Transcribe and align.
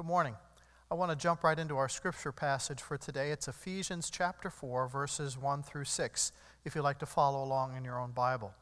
Good 0.00 0.06
morning. 0.06 0.36
I 0.90 0.94
want 0.94 1.10
to 1.10 1.16
jump 1.16 1.44
right 1.44 1.58
into 1.58 1.76
our 1.76 1.90
scripture 1.90 2.32
passage 2.32 2.80
for 2.80 2.96
today. 2.96 3.32
It's 3.32 3.48
Ephesians 3.48 4.08
chapter 4.08 4.48
4, 4.48 4.88
verses 4.88 5.36
1 5.36 5.62
through 5.62 5.84
6, 5.84 6.32
if 6.64 6.74
you'd 6.74 6.80
like 6.80 6.98
to 7.00 7.06
follow 7.06 7.44
along 7.44 7.76
in 7.76 7.84
your 7.84 8.00
own 8.00 8.12
Bible. 8.12 8.54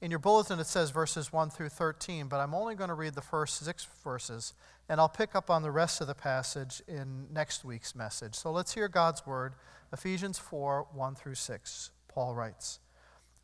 In 0.00 0.10
your 0.10 0.18
bulletin, 0.18 0.58
it 0.58 0.66
says 0.66 0.90
verses 0.90 1.32
1 1.32 1.50
through 1.50 1.68
13, 1.68 2.26
but 2.26 2.40
I'm 2.40 2.52
only 2.52 2.74
going 2.74 2.88
to 2.88 2.94
read 2.94 3.14
the 3.14 3.20
first 3.20 3.64
six 3.64 3.86
verses, 4.02 4.54
and 4.88 5.00
I'll 5.00 5.08
pick 5.08 5.36
up 5.36 5.50
on 5.50 5.62
the 5.62 5.70
rest 5.70 6.00
of 6.00 6.08
the 6.08 6.16
passage 6.16 6.82
in 6.88 7.32
next 7.32 7.64
week's 7.64 7.94
message. 7.94 8.34
So 8.34 8.50
let's 8.50 8.74
hear 8.74 8.88
God's 8.88 9.24
word. 9.24 9.52
Ephesians 9.92 10.40
4 10.40 10.88
1 10.92 11.14
through 11.14 11.36
6. 11.36 11.90
Paul 12.08 12.34
writes 12.34 12.80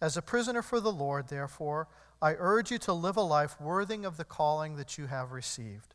As 0.00 0.16
a 0.16 0.23
prisoner 0.23 0.61
for 0.61 0.80
the 0.80 0.91
Lord, 0.91 1.29
therefore, 1.29 1.86
I 2.20 2.34
urge 2.36 2.73
you 2.73 2.79
to 2.79 2.93
live 2.93 3.16
a 3.16 3.20
life 3.20 3.61
worthy 3.61 4.02
of 4.02 4.16
the 4.16 4.25
calling 4.25 4.75
that 4.75 4.98
you 4.98 5.07
have 5.07 5.30
received. 5.30 5.95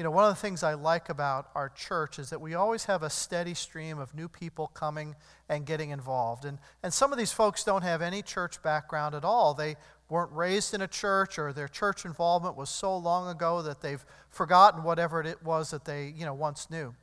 You 0.00 0.04
know, 0.04 0.10
one 0.12 0.24
of 0.24 0.30
the 0.34 0.40
things 0.40 0.62
I 0.62 0.72
like 0.72 1.10
about 1.10 1.50
our 1.54 1.68
church 1.68 2.18
is 2.18 2.30
that 2.30 2.40
we 2.40 2.54
always 2.54 2.86
have 2.86 3.02
a 3.02 3.10
steady 3.10 3.52
stream 3.52 3.98
of 3.98 4.14
new 4.14 4.28
people 4.28 4.68
coming 4.68 5.14
and 5.46 5.66
getting 5.66 5.90
involved. 5.90 6.46
And, 6.46 6.56
and 6.82 6.90
some 6.90 7.12
of 7.12 7.18
these 7.18 7.32
folks 7.32 7.64
don't 7.64 7.82
have 7.82 8.00
any 8.00 8.22
church 8.22 8.62
background 8.62 9.14
at 9.14 9.26
all. 9.26 9.52
They 9.52 9.76
weren't 10.08 10.32
raised 10.32 10.72
in 10.72 10.80
a 10.80 10.88
church 10.88 11.38
or 11.38 11.52
their 11.52 11.68
church 11.68 12.06
involvement 12.06 12.56
was 12.56 12.70
so 12.70 12.96
long 12.96 13.28
ago 13.28 13.60
that 13.60 13.82
they've 13.82 14.02
forgotten 14.30 14.84
whatever 14.84 15.20
it 15.20 15.42
was 15.44 15.70
that 15.72 15.84
they 15.84 16.14
you 16.16 16.24
know 16.24 16.32
once 16.32 16.70
knew 16.70 16.94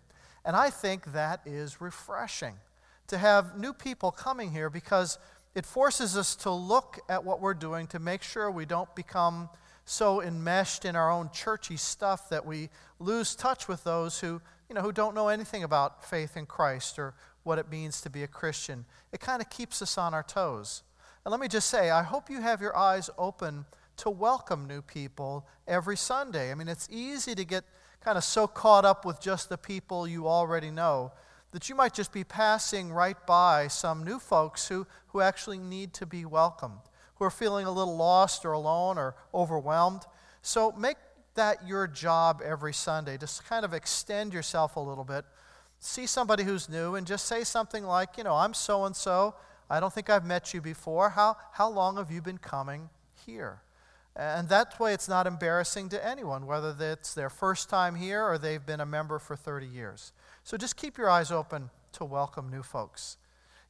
and 0.44 0.56
i 0.56 0.70
think 0.70 1.14
that 1.14 1.40
is 1.46 1.80
refreshing 1.80 2.56
to 3.06 3.18
have 3.18 3.60
new 3.60 3.74
people 3.74 4.10
coming 4.10 4.52
here 4.52 4.72
because 4.72 5.20
it 5.54 5.68
forces 5.68 6.18
us 6.18 6.36
to 6.36 6.50
look 6.52 7.00
at 7.08 7.24
what 7.24 7.42
we're 7.42 7.54
doing 7.54 7.86
to 7.88 8.00
make 8.00 8.24
sure 8.24 8.50
we 8.50 8.66
don't 8.66 8.94
become 8.96 9.50
so 9.90 10.22
enmeshed 10.22 10.84
in 10.84 10.96
our 10.96 11.10
own 11.10 11.30
churchy 11.32 11.78
stuff 11.78 12.28
that 12.30 12.46
we 12.46 12.70
lose 13.00 13.36
touch 13.36 13.68
with 13.68 13.84
those 13.84 14.20
who 14.20 14.42
you 14.68 14.76
know 14.76 14.82
who 14.82 14.92
don't 14.92 15.16
know 15.16 15.30
anything 15.30 15.64
about 15.64 16.04
faith 16.04 16.36
in 16.36 16.46
christ 16.46 17.00
or 17.00 17.14
what 17.44 17.58
it 17.58 17.72
means 17.72 18.02
to 18.02 18.10
be 18.10 18.22
a 18.24 18.28
christian. 18.28 18.86
It 19.14 19.22
kind 19.22 19.42
of 19.42 19.50
keeps 19.50 19.82
us 19.82 19.98
on 19.98 20.14
our 20.14 20.24
toes. 20.24 20.84
And 21.24 21.32
let 21.32 21.40
me 21.40 21.48
just 21.48 21.70
say, 21.70 21.90
I 21.90 22.04
hope 22.04 22.30
you 22.30 22.42
have 22.42 22.62
your 22.62 22.76
eyes 22.76 23.10
open 23.18 23.66
to 23.98 24.10
welcome 24.10 24.68
new 24.68 24.82
people 24.82 25.48
every 25.68 25.96
Sunday. 25.96 26.52
I 26.52 26.56
mean, 26.56 26.68
it's 26.68 26.90
easy 26.92 27.34
to 27.36 27.46
get 27.46 27.64
kind 28.02 28.18
of 28.18 28.24
so 28.24 28.48
caught 28.48 28.84
up 28.84 29.06
with 29.06 29.22
just 29.22 29.48
the 29.48 29.58
people 29.58 30.08
you 30.08 30.28
already 30.28 30.70
know 30.70 31.14
that 31.52 31.70
you 31.70 31.76
might 31.76 31.94
just 31.94 32.12
be 32.12 32.24
passing 32.24 32.92
right 32.92 33.18
by 33.26 33.68
some 33.68 34.04
new 34.04 34.20
folks 34.20 34.68
who, 34.68 34.86
who 35.08 35.22
actually 35.22 35.58
need 35.58 35.94
to 35.94 36.06
be 36.06 36.26
welcomed, 36.26 36.82
who 37.18 37.26
are 37.26 37.32
feeling 37.32 37.66
a 37.66 37.72
little 37.72 37.96
lost 37.96 38.46
or 38.46 38.52
alone 38.52 38.98
or 38.98 39.16
overwhelmed. 39.34 40.04
So 40.42 40.72
make 40.72 40.98
that 41.36 41.68
your 41.68 41.88
job 41.88 42.42
every 42.44 42.74
Sunday. 42.74 43.18
Just 43.18 43.46
kind 43.46 43.66
of 43.66 43.74
extend 43.74 44.34
yourself 44.34 44.76
a 44.76 44.80
little 44.80 45.04
bit. 45.04 45.26
See 45.80 46.06
somebody 46.06 46.44
who's 46.44 46.70
new 46.70 46.96
and 46.96 47.08
just 47.08 47.26
say 47.26 47.44
something 47.44 47.84
like, 47.84 48.18
you 48.18 48.24
know, 48.24 48.36
I'm 48.36 48.54
so 48.54 48.86
and 48.86 48.96
so. 48.96 49.36
I 49.70 49.80
don't 49.80 49.94
think 49.94 50.10
I've 50.10 50.26
met 50.26 50.54
you 50.54 50.62
before. 50.62 51.12
How, 51.12 51.38
how 51.54 51.70
long 51.70 51.98
have 51.98 52.12
you 52.12 52.22
been 52.22 52.38
coming 52.38 52.90
here? 53.26 53.62
And 54.16 54.50
that 54.50 54.80
way, 54.80 54.94
it's 54.94 55.08
not 55.08 55.28
embarrassing 55.28 55.90
to 55.90 56.04
anyone, 56.04 56.48
whether 56.48 56.76
it's 56.80 57.14
their 57.14 57.30
first 57.30 57.70
time 57.70 57.94
here 57.94 58.26
or 58.26 58.40
they've 58.40 58.66
been 58.66 58.80
a 58.80 58.86
member 58.86 59.20
for 59.20 59.36
30 59.36 59.68
years. 59.68 60.12
So 60.44 60.58
just 60.58 60.76
keep 60.76 60.98
your 60.98 61.10
eyes 61.10 61.32
open 61.32 61.70
to 61.94 62.06
welcome 62.06 62.50
new 62.50 62.64
folks. 62.64 63.18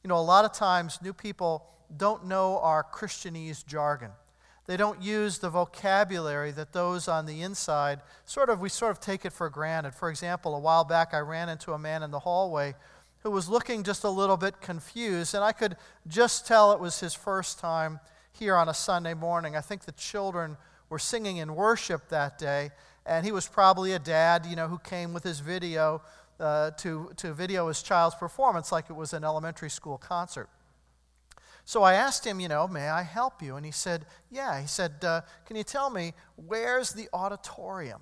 You 0.02 0.08
know, 0.08 0.16
a 0.16 0.22
lot 0.22 0.46
of 0.46 0.52
times, 0.52 1.00
new 1.02 1.12
people 1.12 1.66
don't 1.96 2.26
know 2.26 2.58
our 2.58 2.84
Christianese 2.84 3.66
jargon. 3.66 4.10
They 4.66 4.76
don't 4.76 5.02
use 5.02 5.38
the 5.38 5.48
vocabulary 5.48 6.50
that 6.52 6.74
those 6.74 7.08
on 7.08 7.24
the 7.24 7.40
inside 7.40 8.00
sort 8.26 8.50
of, 8.50 8.60
we 8.60 8.68
sort 8.68 8.90
of 8.90 9.00
take 9.00 9.24
it 9.24 9.32
for 9.32 9.48
granted. 9.48 9.94
For 9.94 10.10
example, 10.10 10.54
a 10.54 10.60
while 10.60 10.84
back, 10.84 11.14
I 11.14 11.20
ran 11.20 11.48
into 11.48 11.72
a 11.72 11.78
man 11.78 12.02
in 12.02 12.10
the 12.10 12.18
hallway 12.18 12.74
who 13.22 13.30
was 13.30 13.48
looking 13.48 13.82
just 13.82 14.04
a 14.04 14.10
little 14.10 14.36
bit 14.36 14.60
confused, 14.60 15.34
and 15.34 15.42
I 15.42 15.52
could 15.52 15.76
just 16.06 16.46
tell 16.46 16.72
it 16.72 16.80
was 16.80 17.00
his 17.00 17.14
first 17.14 17.58
time 17.58 17.98
here 18.30 18.56
on 18.56 18.68
a 18.68 18.74
Sunday 18.74 19.14
morning. 19.14 19.56
I 19.56 19.60
think 19.62 19.86
the 19.86 19.92
children 19.92 20.58
were 20.90 20.98
singing 20.98 21.38
in 21.38 21.54
worship 21.54 22.08
that 22.10 22.38
day, 22.38 22.70
and 23.06 23.24
he 23.24 23.32
was 23.32 23.48
probably 23.48 23.92
a 23.92 23.98
dad, 23.98 24.44
you 24.46 24.54
know, 24.54 24.68
who 24.68 24.78
came 24.78 25.14
with 25.14 25.24
his 25.24 25.40
video 25.40 26.02
uh, 26.38 26.70
to, 26.72 27.10
to 27.16 27.32
video 27.32 27.68
his 27.68 27.82
child's 27.82 28.14
performance 28.14 28.70
like 28.70 28.90
it 28.90 28.96
was 28.96 29.12
an 29.12 29.24
elementary 29.24 29.70
school 29.70 29.98
concert. 29.98 30.48
So 31.68 31.82
I 31.82 31.92
asked 31.92 32.26
him, 32.26 32.40
you 32.40 32.48
know, 32.48 32.66
may 32.66 32.88
I 32.88 33.02
help 33.02 33.42
you? 33.42 33.56
And 33.56 33.66
he 33.66 33.72
said, 33.72 34.06
yeah. 34.30 34.58
He 34.58 34.66
said, 34.66 35.04
uh, 35.04 35.20
can 35.44 35.54
you 35.54 35.64
tell 35.64 35.90
me 35.90 36.14
where's 36.36 36.94
the 36.94 37.10
auditorium? 37.12 38.00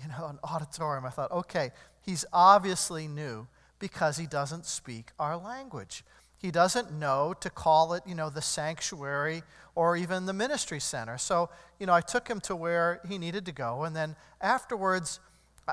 You 0.00 0.06
know, 0.06 0.28
an 0.28 0.38
auditorium. 0.44 1.04
I 1.04 1.10
thought, 1.10 1.32
okay, 1.32 1.70
he's 2.00 2.24
obviously 2.32 3.08
new 3.08 3.48
because 3.80 4.18
he 4.18 4.26
doesn't 4.26 4.66
speak 4.66 5.08
our 5.18 5.36
language. 5.36 6.04
He 6.40 6.52
doesn't 6.52 6.92
know 6.92 7.34
to 7.40 7.50
call 7.50 7.92
it, 7.94 8.04
you 8.06 8.14
know, 8.14 8.30
the 8.30 8.40
sanctuary 8.40 9.42
or 9.74 9.96
even 9.96 10.26
the 10.26 10.32
ministry 10.32 10.78
center. 10.78 11.18
So, 11.18 11.50
you 11.80 11.86
know, 11.86 11.92
I 11.92 12.02
took 12.02 12.28
him 12.28 12.40
to 12.42 12.54
where 12.54 13.00
he 13.08 13.18
needed 13.18 13.46
to 13.46 13.52
go. 13.52 13.82
And 13.82 13.96
then 13.96 14.14
afterwards, 14.40 15.18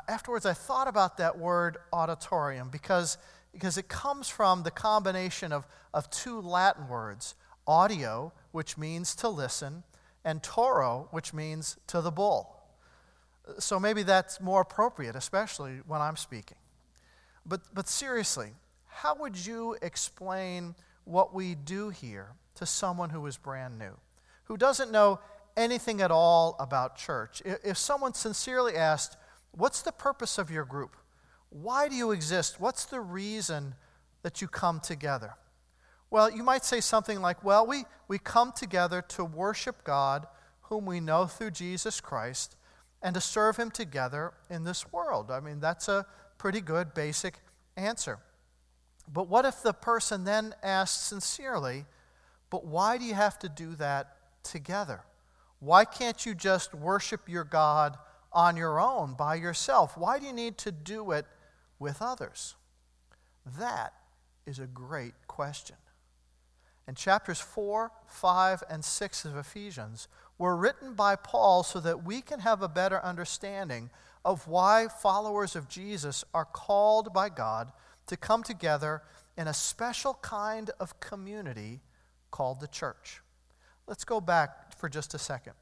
afterwards 0.08 0.48
I 0.48 0.54
thought 0.54 0.88
about 0.88 1.18
that 1.18 1.38
word 1.38 1.78
auditorium 1.94 2.70
because, 2.72 3.20
because 3.56 3.78
it 3.78 3.88
comes 3.88 4.28
from 4.28 4.64
the 4.64 4.72
combination 4.72 5.54
of, 5.54 5.66
of 5.94 6.10
two 6.10 6.42
Latin 6.42 6.90
words 6.90 7.36
audio, 7.66 8.34
which 8.52 8.78
means 8.78 9.16
to 9.16 9.30
listen, 9.30 9.84
and 10.26 10.44
toro, 10.44 11.08
which 11.12 11.34
means 11.34 11.78
to 11.88 12.02
the 12.02 12.12
bull. 12.12 12.60
So 13.58 13.80
maybe 13.80 14.04
that's 14.04 14.42
more 14.42 14.60
appropriate, 14.60 15.16
especially 15.16 15.78
when 15.88 16.02
I'm 16.02 16.18
speaking. 16.18 16.58
But, 17.46 17.62
but 17.74 17.88
seriously, 17.88 18.50
how 18.88 19.16
would 19.16 19.46
you 19.46 19.78
explain 19.82 20.76
what 21.06 21.34
we 21.34 21.56
do 21.56 21.90
here 21.90 22.34
to 22.56 22.66
someone 22.66 23.10
who 23.10 23.26
is 23.26 23.38
brand 23.38 23.80
new, 23.80 23.94
who 24.44 24.58
doesn't 24.58 24.92
know 24.92 25.20
anything 25.56 26.02
at 26.02 26.12
all 26.12 26.58
about 26.60 26.98
church? 26.98 27.42
If 27.46 27.78
someone 27.78 28.14
sincerely 28.14 28.76
asked, 28.76 29.16
What's 29.58 29.82
the 29.82 29.94
purpose 29.94 30.38
of 30.38 30.52
your 30.52 30.66
group? 30.66 30.98
Why 31.62 31.88
do 31.88 31.96
you 31.96 32.12
exist? 32.12 32.60
What's 32.60 32.84
the 32.84 33.00
reason 33.00 33.76
that 34.24 34.42
you 34.42 34.48
come 34.50 34.82
together? 34.82 35.36
Well, 36.10 36.30
you 36.30 36.44
might 36.44 36.66
say 36.66 36.82
something 36.82 37.22
like, 37.22 37.46
Well, 37.46 37.66
we, 37.66 37.86
we 38.10 38.18
come 38.20 38.52
together 38.52 39.02
to 39.10 39.24
worship 39.24 39.86
God, 39.86 40.28
whom 40.64 40.86
we 40.86 41.00
know 41.00 41.28
through 41.28 41.52
Jesus 41.52 42.02
Christ, 42.02 42.58
and 43.02 43.14
to 43.16 43.22
serve 43.22 43.56
Him 43.56 43.72
together 43.72 44.34
in 44.50 44.66
this 44.66 44.92
world. 44.92 45.32
I 45.32 45.40
mean, 45.40 45.62
that's 45.62 45.88
a 45.88 46.06
pretty 46.38 46.60
good 46.60 46.94
basic 46.94 47.36
answer. 47.78 48.20
But 49.08 49.30
what 49.30 49.46
if 49.46 49.64
the 49.64 49.72
person 49.72 50.26
then 50.26 50.56
asks 50.62 51.08
sincerely, 51.08 51.86
but 52.50 52.66
why 52.66 52.98
do 52.98 53.06
you 53.06 53.14
have 53.14 53.40
to 53.40 53.48
do 53.48 53.76
that 53.76 54.18
together? 54.44 55.06
Why 55.60 55.86
can't 55.86 56.26
you 56.26 56.36
just 56.36 56.76
worship 56.76 57.30
your 57.30 57.46
God 57.46 57.98
on 58.34 58.58
your 58.58 58.78
own, 58.78 59.14
by 59.14 59.36
yourself? 59.36 59.98
Why 59.98 60.20
do 60.20 60.26
you 60.26 60.34
need 60.34 60.58
to 60.58 60.72
do 60.74 61.12
it 61.12 61.26
with 61.80 62.02
others? 62.02 62.56
That 63.57 63.94
is 64.45 64.60
a 64.60 64.68
great 64.68 65.13
question. 65.27 65.75
And 66.88 66.95
chapters 66.95 67.39
4, 67.39 67.92
5, 68.07 68.63
and 68.69 68.86
6 68.86 69.25
of 69.25 69.38
Ephesians 69.38 70.07
were 70.38 70.56
written 70.56 70.94
by 70.94 71.16
Paul 71.16 71.63
so 71.63 71.80
that 71.80 72.04
we 72.04 72.22
can 72.22 72.42
have 72.42 72.62
a 72.62 72.68
better 72.68 73.04
understanding 73.04 73.89
of 74.24 74.48
why 74.48 74.88
followers 74.88 75.56
of 75.56 75.68
Jesus 75.68 76.24
are 76.33 76.45
called 76.45 77.13
by 77.13 77.30
God 77.30 77.72
to 78.07 78.18
come 78.18 78.44
together 78.44 79.01
in 79.38 79.48
a 79.48 79.54
special 79.54 80.16
kind 80.22 80.72
of 80.80 81.00
community 81.00 81.81
called 82.31 82.60
the 82.60 82.68
church. 82.68 83.22
Let's 83.88 84.04
go 84.04 84.19
back 84.22 84.77
for 84.77 84.89
just 84.89 85.13
a 85.13 85.19
second. 85.19 85.54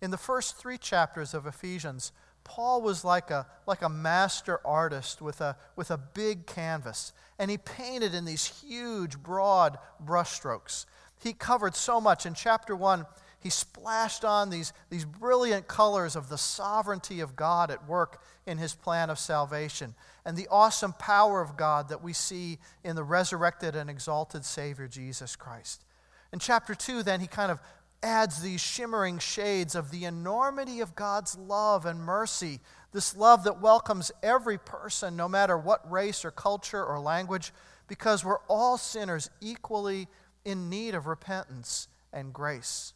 In 0.00 0.10
the 0.10 0.16
first 0.16 0.56
three 0.56 0.78
chapters 0.78 1.34
of 1.34 1.46
Ephesians, 1.46 2.12
Paul 2.44 2.82
was 2.82 3.04
like 3.04 3.30
a, 3.30 3.46
like 3.66 3.82
a 3.82 3.88
master 3.88 4.60
artist 4.64 5.20
with 5.20 5.40
a, 5.40 5.56
with 5.76 5.90
a 5.90 5.98
big 5.98 6.46
canvas, 6.46 7.12
and 7.38 7.50
he 7.50 7.58
painted 7.58 8.14
in 8.14 8.24
these 8.24 8.46
huge, 8.46 9.18
broad 9.18 9.78
brushstrokes. 10.04 10.86
He 11.22 11.32
covered 11.32 11.74
so 11.74 12.00
much. 12.00 12.26
In 12.26 12.34
chapter 12.34 12.74
1, 12.74 13.04
he 13.40 13.50
splashed 13.50 14.24
on 14.24 14.50
these, 14.50 14.72
these 14.90 15.04
brilliant 15.04 15.68
colors 15.68 16.16
of 16.16 16.28
the 16.28 16.38
sovereignty 16.38 17.20
of 17.20 17.36
God 17.36 17.70
at 17.70 17.88
work 17.88 18.20
in 18.46 18.58
his 18.58 18.74
plan 18.74 19.10
of 19.10 19.18
salvation 19.18 19.94
and 20.24 20.36
the 20.36 20.48
awesome 20.50 20.92
power 20.94 21.40
of 21.40 21.56
God 21.56 21.88
that 21.88 22.02
we 22.02 22.12
see 22.12 22.58
in 22.82 22.96
the 22.96 23.04
resurrected 23.04 23.76
and 23.76 23.88
exalted 23.88 24.44
Savior 24.44 24.88
Jesus 24.88 25.36
Christ. 25.36 25.84
In 26.32 26.38
chapter 26.38 26.74
2, 26.74 27.02
then, 27.02 27.20
he 27.20 27.26
kind 27.26 27.50
of 27.50 27.60
adds 28.02 28.40
these 28.40 28.60
shimmering 28.60 29.18
shades 29.18 29.74
of 29.74 29.90
the 29.90 30.04
enormity 30.04 30.80
of 30.80 30.94
God's 30.94 31.36
love 31.36 31.84
and 31.86 32.00
mercy, 32.00 32.60
this 32.92 33.16
love 33.16 33.44
that 33.44 33.60
welcomes 33.60 34.12
every 34.22 34.58
person, 34.58 35.16
no 35.16 35.28
matter 35.28 35.58
what 35.58 35.90
race 35.90 36.24
or 36.24 36.30
culture 36.30 36.84
or 36.84 37.00
language, 37.00 37.52
because 37.86 38.24
we're 38.24 38.40
all 38.48 38.78
sinners 38.78 39.30
equally 39.40 40.08
in 40.44 40.70
need 40.70 40.94
of 40.94 41.06
repentance 41.06 41.88
and 42.12 42.32
grace. 42.32 42.94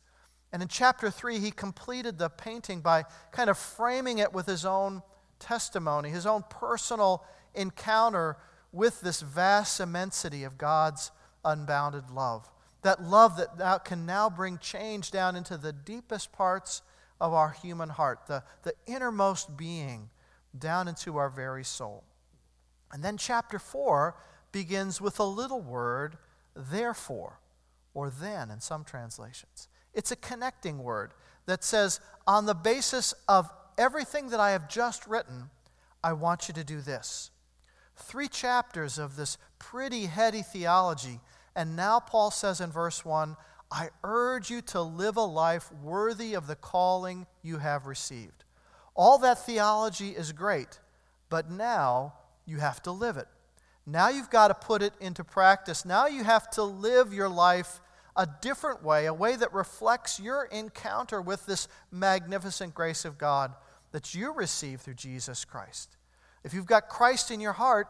And 0.53 0.63
in 0.63 0.69
chapter 0.69 1.11
3, 1.11 1.39
he 1.39 1.51
completed 1.51 2.19
the 2.19 2.29
painting 2.29 2.81
by 2.81 3.05
kind 3.33 3.49
of 3.49 3.59
framing 3.59 4.19
it 4.19 4.33
with 4.33 4.47
his 4.47 4.65
own 4.65 5.03
testimony, 5.39 6.11
his 6.11 6.27
own 6.27 6.45
personal 6.49 7.25
encounter 7.55 8.37
with 8.71 9.01
this 9.01 9.21
vast 9.21 9.81
immensity 9.81 10.45
of 10.45 10.59
God's 10.59 11.11
unbounded 11.45 12.11
love. 12.11 12.51
That 12.83 13.03
love 13.03 13.37
that 13.37 13.59
now 13.59 13.79
can 13.79 14.07
now 14.07 14.29
bring 14.29 14.59
change 14.59 15.11
down 15.11 15.37
into 15.37 15.57
the 15.57 15.73
deepest 15.73 16.33
parts 16.33 16.83
of 17.21 17.33
our 17.33 17.51
human 17.51 17.89
heart, 17.89 18.27
the, 18.27 18.43
the 18.65 18.75
innermost 18.87 19.57
being, 19.57 20.11
down 20.59 20.89
into 20.89 21.17
our 21.17 21.31
very 21.31 21.65
soul. 21.65 22.05
And 22.93 23.03
then 23.03 23.17
chapter 23.17 23.59
4 23.59 24.15
begins 24.51 25.01
with 25.01 25.19
a 25.19 25.25
little 25.25 25.61
word, 25.61 26.19
therefore, 26.55 27.39
or 27.95 28.11
then 28.11 28.51
in 28.51 28.61
some 28.61 28.85
translations. 28.85 29.69
It's 29.95 30.11
a 30.11 30.17
connecting 30.17 30.83
word 30.83 31.13
that 31.47 31.65
says, 31.65 32.01
on 32.27 32.47
the 32.47 32.55
basis 32.55 33.15
of 33.29 33.51
everything 33.79 34.29
that 34.29 34.41
I 34.41 34.51
have 34.51 34.69
just 34.69 35.07
written, 35.07 35.51
I 36.05 36.13
want 36.13 36.49
you 36.49 36.55
to 36.55 36.65
do 36.65 36.81
this. 36.81 37.31
Three 37.97 38.29
chapters 38.29 38.99
of 38.99 39.17
this 39.17 39.39
pretty 39.59 40.07
heady 40.07 40.43
theology 40.43 41.21
and 41.55 41.77
now 41.77 42.01
Paul 42.01 42.31
says 42.31 42.61
in 42.61 42.71
verse 42.71 43.05
1 43.05 43.37
I 43.71 43.89
urge 44.05 44.51
you 44.51 44.61
to 44.63 44.83
live 44.83 45.17
a 45.17 45.23
life 45.23 45.73
worthy 45.73 46.35
of 46.35 46.47
the 46.47 46.57
calling 46.57 47.27
you 47.43 47.59
have 47.59 47.87
received. 47.87 48.45
All 48.95 49.19
that 49.19 49.47
theology 49.47 50.11
is 50.11 50.33
great, 50.33 50.79
but 51.31 51.51
now 51.51 52.15
you 52.45 52.59
have 52.59 52.83
to 52.83 52.93
live 52.93 53.17
it. 53.17 53.29
Now 53.87 54.11
you've 54.11 54.31
got 54.31 54.49
to 54.49 54.55
put 54.55 54.83
it 54.83 54.93
into 55.01 55.25
practice. 55.25 55.85
Now 55.85 56.07
you 56.07 56.23
have 56.23 56.51
to 56.51 56.63
live 56.63 57.15
your 57.15 57.31
life 57.31 57.81
a 58.15 58.29
different 58.43 58.85
way, 58.85 59.07
a 59.07 59.15
way 59.15 59.37
that 59.37 59.53
reflects 59.55 60.21
your 60.21 60.45
encounter 60.45 61.23
with 61.23 61.47
this 61.47 61.67
magnificent 61.91 62.75
grace 62.75 63.05
of 63.05 63.17
God 63.17 63.55
that 63.93 64.15
you 64.15 64.33
receive 64.35 64.83
through 64.83 64.95
Jesus 64.95 65.45
Christ. 65.45 65.97
If 66.45 66.53
you've 66.53 66.67
got 66.67 66.89
Christ 66.89 67.31
in 67.31 67.41
your 67.41 67.53
heart, 67.55 67.89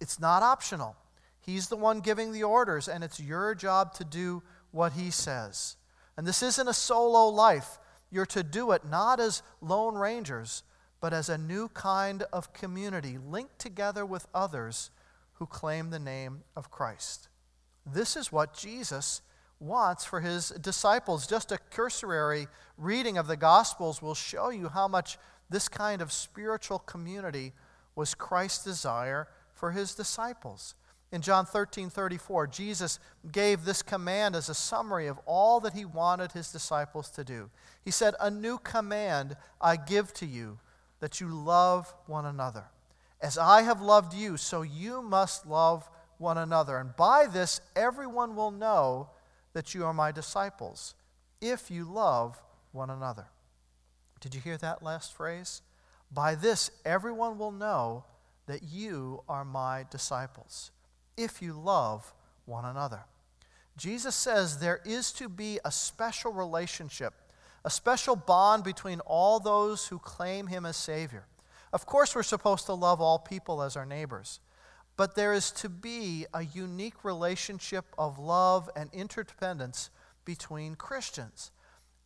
it's 0.00 0.20
not 0.20 0.42
optional. 0.42 0.96
He's 1.44 1.68
the 1.68 1.76
one 1.76 2.00
giving 2.00 2.32
the 2.32 2.44
orders, 2.44 2.88
and 2.88 3.04
it's 3.04 3.20
your 3.20 3.54
job 3.54 3.92
to 3.94 4.04
do 4.04 4.42
what 4.70 4.92
He 4.92 5.10
says. 5.10 5.76
And 6.16 6.26
this 6.26 6.42
isn't 6.42 6.68
a 6.68 6.74
solo 6.74 7.28
life. 7.28 7.78
You're 8.10 8.26
to 8.26 8.42
do 8.42 8.72
it 8.72 8.84
not 8.84 9.20
as 9.20 9.42
lone 9.60 9.96
rangers, 9.96 10.62
but 11.00 11.12
as 11.12 11.28
a 11.28 11.36
new 11.36 11.68
kind 11.68 12.22
of 12.32 12.52
community 12.52 13.18
linked 13.18 13.58
together 13.58 14.06
with 14.06 14.26
others 14.34 14.90
who 15.34 15.46
claim 15.46 15.90
the 15.90 15.98
name 15.98 16.44
of 16.56 16.70
Christ. 16.70 17.28
This 17.84 18.16
is 18.16 18.32
what 18.32 18.56
Jesus 18.56 19.20
wants 19.60 20.04
for 20.04 20.20
his 20.20 20.50
disciples. 20.50 21.26
Just 21.26 21.52
a 21.52 21.58
cursory 21.70 22.46
reading 22.78 23.18
of 23.18 23.26
the 23.26 23.36
Gospels 23.36 24.00
will 24.00 24.14
show 24.14 24.50
you 24.50 24.68
how 24.68 24.88
much 24.88 25.18
this 25.50 25.68
kind 25.68 26.00
of 26.00 26.12
spiritual 26.12 26.78
community 26.78 27.52
was 27.94 28.14
Christ's 28.14 28.64
desire 28.64 29.28
for 29.52 29.72
his 29.72 29.94
disciples. 29.94 30.74
In 31.12 31.22
John 31.22 31.46
13 31.46 31.90
34, 31.90 32.48
Jesus 32.48 32.98
gave 33.30 33.64
this 33.64 33.82
command 33.82 34.34
as 34.34 34.48
a 34.48 34.54
summary 34.54 35.06
of 35.06 35.20
all 35.26 35.60
that 35.60 35.74
he 35.74 35.84
wanted 35.84 36.32
his 36.32 36.50
disciples 36.50 37.08
to 37.10 37.22
do. 37.22 37.50
He 37.84 37.90
said, 37.90 38.14
A 38.18 38.30
new 38.30 38.58
command 38.58 39.36
I 39.60 39.76
give 39.76 40.12
to 40.14 40.26
you, 40.26 40.58
that 41.00 41.20
you 41.20 41.28
love 41.28 41.94
one 42.06 42.26
another. 42.26 42.64
As 43.20 43.38
I 43.38 43.62
have 43.62 43.80
loved 43.80 44.12
you, 44.12 44.36
so 44.36 44.62
you 44.62 45.02
must 45.02 45.46
love 45.46 45.88
one 46.18 46.36
another. 46.36 46.78
And 46.78 46.96
by 46.96 47.26
this, 47.26 47.60
everyone 47.76 48.34
will 48.34 48.50
know 48.50 49.10
that 49.52 49.72
you 49.72 49.84
are 49.84 49.94
my 49.94 50.10
disciples, 50.10 50.94
if 51.40 51.70
you 51.70 51.84
love 51.84 52.42
one 52.72 52.90
another. 52.90 53.26
Did 54.20 54.34
you 54.34 54.40
hear 54.40 54.56
that 54.58 54.82
last 54.82 55.14
phrase? 55.14 55.62
By 56.10 56.34
this, 56.34 56.70
everyone 56.84 57.38
will 57.38 57.52
know 57.52 58.04
that 58.46 58.62
you 58.62 59.22
are 59.28 59.44
my 59.44 59.84
disciples 59.90 60.72
if 61.16 61.42
you 61.42 61.52
love 61.52 62.12
one 62.46 62.64
another. 62.64 63.04
Jesus 63.76 64.14
says 64.14 64.58
there 64.58 64.80
is 64.84 65.12
to 65.12 65.28
be 65.28 65.58
a 65.64 65.72
special 65.72 66.32
relationship, 66.32 67.14
a 67.64 67.70
special 67.70 68.14
bond 68.14 68.62
between 68.62 69.00
all 69.00 69.40
those 69.40 69.86
who 69.88 69.98
claim 69.98 70.46
him 70.46 70.64
as 70.64 70.76
Savior. 70.76 71.26
Of 71.72 71.86
course, 71.86 72.14
we're 72.14 72.22
supposed 72.22 72.66
to 72.66 72.74
love 72.74 73.00
all 73.00 73.18
people 73.18 73.62
as 73.62 73.76
our 73.76 73.86
neighbors, 73.86 74.38
but 74.96 75.16
there 75.16 75.32
is 75.32 75.50
to 75.52 75.68
be 75.68 76.24
a 76.32 76.44
unique 76.44 77.04
relationship 77.04 77.84
of 77.98 78.18
love 78.18 78.70
and 78.76 78.90
interdependence 78.92 79.90
between 80.24 80.76
Christians. 80.76 81.50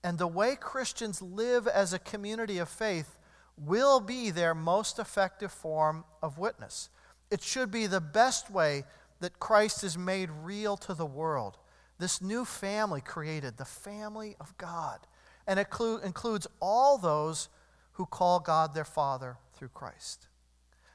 And 0.02 0.16
the 0.16 0.26
way 0.26 0.56
Christians 0.56 1.20
live 1.20 1.66
as 1.66 1.92
a 1.92 1.98
community 1.98 2.58
of 2.58 2.68
faith 2.68 3.18
will 3.58 4.00
be 4.00 4.30
their 4.30 4.54
most 4.54 4.98
effective 4.98 5.52
form 5.52 6.04
of 6.22 6.38
witness. 6.38 6.88
It 7.30 7.42
should 7.42 7.70
be 7.70 7.86
the 7.86 8.00
best 8.00 8.50
way 8.50 8.84
that 9.20 9.38
Christ 9.38 9.84
is 9.84 9.98
made 9.98 10.30
real 10.42 10.76
to 10.78 10.94
the 10.94 11.06
world. 11.06 11.58
This 11.98 12.22
new 12.22 12.44
family 12.44 13.00
created, 13.00 13.56
the 13.56 13.64
family 13.64 14.36
of 14.40 14.56
God. 14.56 15.00
And 15.46 15.58
it 15.58 15.68
includes 16.04 16.46
all 16.60 16.98
those 16.98 17.48
who 17.92 18.06
call 18.06 18.38
God 18.38 18.74
their 18.74 18.84
Father 18.84 19.36
through 19.54 19.68
Christ. 19.68 20.28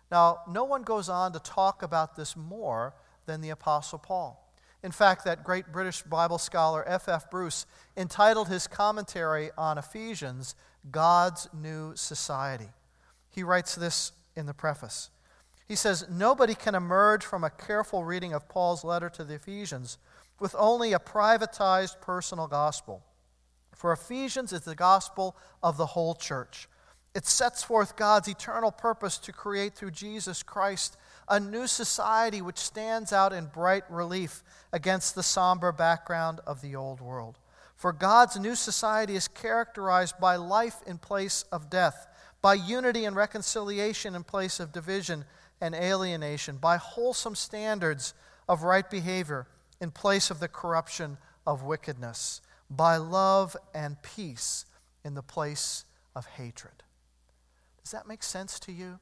Now, 0.09 0.39
no 0.47 0.63
one 0.63 0.83
goes 0.83 1.09
on 1.09 1.33
to 1.33 1.39
talk 1.39 1.83
about 1.83 2.15
this 2.15 2.37
more 2.37 2.93
than 3.25 3.41
the 3.41 3.49
Apostle 3.49 3.99
Paul. 3.99 4.39
In 4.83 4.91
fact, 4.91 5.25
that 5.25 5.43
great 5.43 5.71
British 5.71 6.01
Bible 6.03 6.37
scholar 6.37 6.83
F. 6.87 7.07
F. 7.07 7.31
Bruce 7.31 7.65
entitled 7.97 8.49
his 8.49 8.67
commentary 8.67 9.49
on 9.57 9.77
Ephesians, 9.77 10.55
God's 10.91 11.47
New 11.53 11.95
Society. 11.95 12.69
He 13.29 13.43
writes 13.43 13.75
this 13.75 14.11
in 14.35 14.45
the 14.45 14.53
preface 14.53 15.09
he 15.67 15.75
says, 15.75 16.05
Nobody 16.09 16.55
can 16.55 16.75
emerge 16.75 17.23
from 17.25 17.43
a 17.43 17.49
careful 17.49 18.03
reading 18.03 18.33
of 18.33 18.49
Paul's 18.49 18.83
letter 18.83 19.09
to 19.09 19.23
the 19.23 19.35
Ephesians 19.35 19.97
with 20.39 20.55
only 20.57 20.93
a 20.93 20.99
privatized 20.99 22.01
personal 22.01 22.47
gospel. 22.47 23.03
For 23.73 23.91
Ephesians 23.91 24.53
is 24.53 24.61
the 24.61 24.75
gospel 24.75 25.35
of 25.61 25.77
the 25.77 25.87
whole 25.87 26.15
church. 26.15 26.67
It 27.15 27.25
sets 27.27 27.63
forth 27.63 27.95
God's 27.95 28.27
eternal 28.27 28.71
purpose 28.71 29.17
to 29.19 29.31
create 29.31 29.75
through 29.75 29.91
Jesus 29.91 30.41
Christ 30.41 30.97
a 31.29 31.39
new 31.39 31.67
society 31.67 32.41
which 32.41 32.57
stands 32.57 33.13
out 33.13 33.33
in 33.33 33.45
bright 33.45 33.83
relief 33.89 34.43
against 34.71 35.13
the 35.13 35.23
somber 35.23 35.71
background 35.71 36.39
of 36.47 36.61
the 36.61 36.75
old 36.75 37.01
world. 37.01 37.39
For 37.75 37.93
God's 37.93 38.39
new 38.39 38.55
society 38.55 39.15
is 39.15 39.27
characterized 39.27 40.19
by 40.19 40.37
life 40.37 40.77
in 40.87 40.97
place 40.97 41.43
of 41.51 41.69
death, 41.69 42.07
by 42.41 42.55
unity 42.55 43.05
and 43.05 43.15
reconciliation 43.15 44.15
in 44.15 44.23
place 44.23 44.59
of 44.59 44.71
division 44.71 45.25
and 45.63 45.73
alienation, 45.73 46.57
by 46.57 46.75
wholesome 46.75 47.35
standards 47.35 48.13
of 48.49 48.63
right 48.63 48.89
behavior 48.89 49.47
in 49.79 49.91
place 49.91 50.29
of 50.29 50.41
the 50.41 50.49
corruption 50.49 51.17
of 51.47 51.63
wickedness, 51.63 52.41
by 52.69 52.97
love 52.97 53.55
and 53.73 54.01
peace 54.01 54.65
in 55.05 55.13
the 55.13 55.23
place 55.23 55.85
of 56.17 56.25
hatred. 56.25 56.83
Does 57.81 57.91
that 57.91 58.09
make 58.09 58.23
sense 58.23 58.59
to 58.59 58.73
you? 58.73 58.99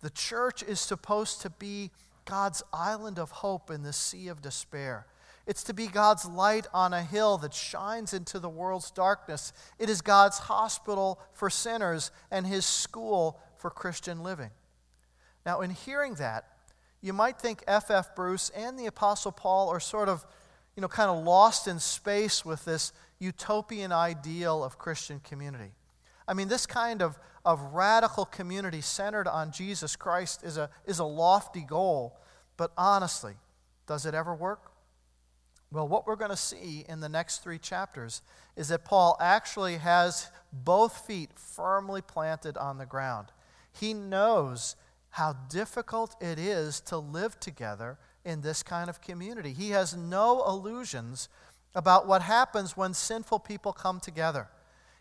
The 0.00 0.10
church 0.10 0.62
is 0.62 0.78
supposed 0.78 1.40
to 1.42 1.50
be 1.50 1.90
God's 2.24 2.62
island 2.72 3.18
of 3.18 3.30
hope 3.32 3.68
in 3.68 3.82
the 3.82 3.92
sea 3.92 4.28
of 4.28 4.40
despair. 4.40 5.06
It's 5.44 5.64
to 5.64 5.74
be 5.74 5.88
God's 5.88 6.24
light 6.24 6.68
on 6.72 6.92
a 6.92 7.02
hill 7.02 7.36
that 7.38 7.52
shines 7.52 8.12
into 8.12 8.38
the 8.38 8.48
world's 8.48 8.92
darkness. 8.92 9.52
It 9.80 9.90
is 9.90 10.02
God's 10.02 10.38
hospital 10.38 11.20
for 11.32 11.50
sinners 11.50 12.12
and 12.30 12.46
his 12.46 12.64
school 12.64 13.40
for 13.56 13.70
Christian 13.70 14.22
living. 14.22 14.50
Now, 15.46 15.60
in 15.60 15.70
hearing 15.70 16.14
that, 16.14 16.44
you 17.00 17.12
might 17.12 17.38
think 17.38 17.62
F.F. 17.68 17.90
F. 17.90 18.16
Bruce 18.16 18.50
and 18.50 18.76
the 18.76 18.86
Apostle 18.86 19.30
Paul 19.30 19.68
are 19.68 19.78
sort 19.78 20.08
of, 20.08 20.26
you 20.74 20.80
know, 20.80 20.88
kind 20.88 21.08
of 21.08 21.24
lost 21.24 21.68
in 21.68 21.78
space 21.78 22.44
with 22.44 22.64
this 22.64 22.92
utopian 23.20 23.92
ideal 23.92 24.64
of 24.64 24.76
Christian 24.76 25.20
community. 25.20 25.70
I 26.26 26.34
mean, 26.34 26.48
this 26.48 26.66
kind 26.66 27.00
of, 27.00 27.16
of 27.44 27.60
radical 27.72 28.24
community 28.24 28.80
centered 28.80 29.28
on 29.28 29.52
Jesus 29.52 29.94
Christ 29.94 30.42
is 30.42 30.56
a, 30.56 30.68
is 30.84 30.98
a 30.98 31.04
lofty 31.04 31.62
goal, 31.62 32.18
but 32.56 32.72
honestly, 32.76 33.34
does 33.86 34.04
it 34.04 34.14
ever 34.14 34.34
work? 34.34 34.72
Well, 35.70 35.86
what 35.86 36.08
we're 36.08 36.16
going 36.16 36.30
to 36.30 36.36
see 36.36 36.84
in 36.88 36.98
the 36.98 37.08
next 37.08 37.44
three 37.44 37.58
chapters 37.58 38.22
is 38.56 38.66
that 38.68 38.84
Paul 38.84 39.16
actually 39.20 39.76
has 39.76 40.28
both 40.52 41.06
feet 41.06 41.30
firmly 41.36 42.02
planted 42.02 42.56
on 42.56 42.78
the 42.78 42.86
ground. 42.86 43.28
He 43.72 43.94
knows 43.94 44.74
how 45.16 45.32
difficult 45.48 46.14
it 46.20 46.38
is 46.38 46.78
to 46.78 46.98
live 46.98 47.40
together 47.40 47.96
in 48.26 48.42
this 48.42 48.62
kind 48.62 48.90
of 48.90 49.00
community. 49.00 49.54
He 49.54 49.70
has 49.70 49.96
no 49.96 50.44
illusions 50.46 51.30
about 51.74 52.06
what 52.06 52.20
happens 52.20 52.76
when 52.76 52.92
sinful 52.92 53.38
people 53.38 53.72
come 53.72 53.98
together. 53.98 54.48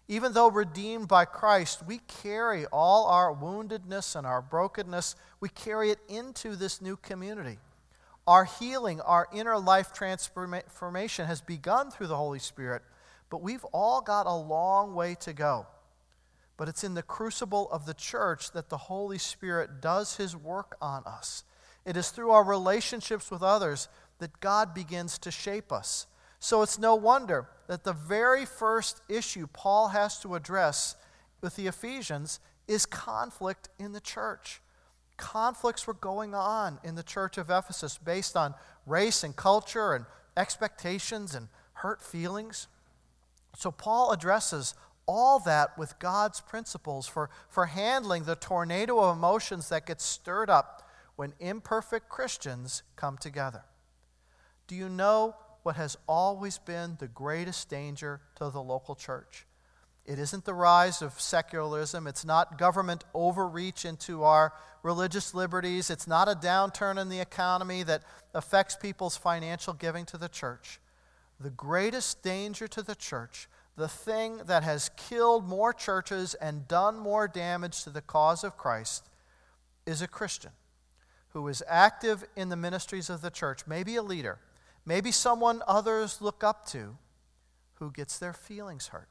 Even 0.07 0.31
though 0.31 0.50
redeemed 0.50 1.10
by 1.10 1.25
Christ, 1.25 1.86
we 1.86 1.98
carry 2.22 2.65
all 2.67 3.07
our 3.07 3.36
woundedness 3.36 4.15
and 4.15 4.25
our 4.25 4.41
brokenness, 4.41 5.17
we 5.41 5.50
carry 5.50 5.89
it 5.89 6.00
into 6.07 6.55
this 6.55 6.81
new 6.81 6.95
community. 6.95 7.60
Our 8.25 8.45
healing, 8.45 9.01
our 9.01 9.27
inner 9.34 9.60
life 9.60 9.91
transformation 9.91 11.25
has 11.25 11.41
begun 11.41 11.91
through 11.91 12.07
the 12.07 12.15
Holy 12.15 12.39
Spirit, 12.39 12.84
but 13.29 13.41
we've 13.41 13.65
all 13.74 14.00
got 14.00 14.27
a 14.27 14.34
long 14.34 14.95
way 14.95 15.15
to 15.15 15.34
go. 15.34 15.67
But 16.57 16.69
it's 16.69 16.83
in 16.83 16.93
the 16.93 17.03
crucible 17.03 17.69
of 17.71 17.85
the 17.85 17.93
church 17.93 18.51
that 18.51 18.69
the 18.69 18.77
Holy 18.77 19.17
Spirit 19.17 19.81
does 19.81 20.15
his 20.15 20.35
work 20.35 20.77
on 20.81 21.03
us. 21.05 21.43
It 21.85 21.97
is 21.97 22.09
through 22.09 22.31
our 22.31 22.43
relationships 22.43 23.29
with 23.29 23.43
others 23.43 23.89
that 24.19 24.39
God 24.39 24.74
begins 24.74 25.17
to 25.19 25.31
shape 25.31 25.71
us. 25.71 26.07
So 26.39 26.62
it's 26.62 26.79
no 26.79 26.95
wonder 26.95 27.50
that 27.67 27.83
the 27.83 27.93
very 27.93 28.45
first 28.45 29.01
issue 29.09 29.47
Paul 29.51 29.89
has 29.89 30.19
to 30.19 30.35
address 30.35 30.95
with 31.41 31.55
the 31.55 31.67
Ephesians 31.67 32.39
is 32.67 32.85
conflict 32.85 33.69
in 33.77 33.91
the 33.91 34.00
church. 34.00 34.62
Conflicts 35.17 35.88
were 35.88 35.93
going 35.93 36.33
on 36.33 36.79
in 36.83 36.95
the 36.95 37.03
church 37.03 37.38
of 37.38 37.50
Ephesus 37.50 37.97
based 37.97 38.35
on 38.35 38.53
race 38.85 39.24
and 39.24 39.35
culture 39.35 39.93
and 39.93 40.05
expectations 40.35 41.35
and 41.35 41.47
hurt 41.74 42.01
feelings. 42.01 42.67
So 43.57 43.71
Paul 43.71 44.12
addresses 44.12 44.75
all 45.07 45.39
that 45.39 45.77
with 45.77 46.00
God's 46.00 46.41
principles 46.41 47.07
for, 47.07 47.29
for 47.50 47.67
handling 47.67 48.24
the 48.24 48.35
tornado 48.35 49.00
of 49.00 49.17
emotions 49.17 49.69
that 49.69 49.85
gets 49.85 50.03
stirred 50.03 50.50
up 50.50 50.89
when 51.15 51.33
imperfect 51.39 52.09
Christians 52.09 52.83
come 52.95 53.17
together. 53.17 53.63
Do 54.67 54.75
you 54.75 54.89
know 54.89 55.35
what 55.63 55.75
has 55.75 55.97
always 56.07 56.57
been 56.57 56.97
the 57.00 57.07
greatest 57.07 57.69
danger 57.69 58.21
to 58.35 58.50
the 58.50 58.62
local 58.62 58.95
church? 58.95 59.45
It 60.05 60.19
isn't 60.19 60.45
the 60.45 60.53
rise 60.53 61.01
of 61.01 61.19
secularism. 61.19 62.05
It's 62.05 62.24
not 62.24 62.59
government 62.59 63.03
overreach 63.15 63.85
into 63.85 64.24
our 64.24 64.53
religious 64.83 65.33
liberties. 65.33 65.89
It's 65.89 66.05
not 66.07 66.29
a 66.29 66.35
downturn 66.35 67.01
in 67.01 67.09
the 67.09 67.19
economy 67.19 67.81
that 67.83 68.03
affects 68.33 68.75
people's 68.75 69.17
financial 69.17 69.74
giving 69.74 70.05
to 70.05 70.17
the 70.17 70.29
church. 70.29 70.79
The 71.39 71.50
greatest 71.50 72.21
danger 72.21 72.67
to 72.67 72.83
the 72.83 72.93
church, 72.93 73.50
the 73.77 73.88
thing 73.88 74.38
that 74.46 74.63
has 74.63 74.89
killed 74.96 75.48
more 75.48 75.74
churches 75.74 76.34
and 76.36 76.67
done 76.67 76.98
more 76.98 77.27
damage 77.27 77.84
to 77.84 77.89
the 77.89 78.01
cause 78.01 78.44
of 78.44 78.58
Christ, 78.58 79.10
is 79.86 80.01
a 80.01 80.08
Christian 80.08 80.51
who 81.29 81.48
is 81.48 81.62
active 81.67 82.24
in 82.36 82.50
the 82.50 82.55
ministries 82.55 83.10
of 83.10 83.22
the 83.22 83.29
church, 83.29 83.67
maybe 83.67 83.96
a 83.96 84.01
leader, 84.01 84.39
maybe 84.86 85.12
someone 85.12 85.62
others 85.67 86.22
look 86.22 86.44
up 86.44 86.65
to, 86.67 86.98
who 87.75 87.91
gets 87.91 88.17
their 88.17 88.34
feelings 88.34 88.88
hurt 88.88 89.10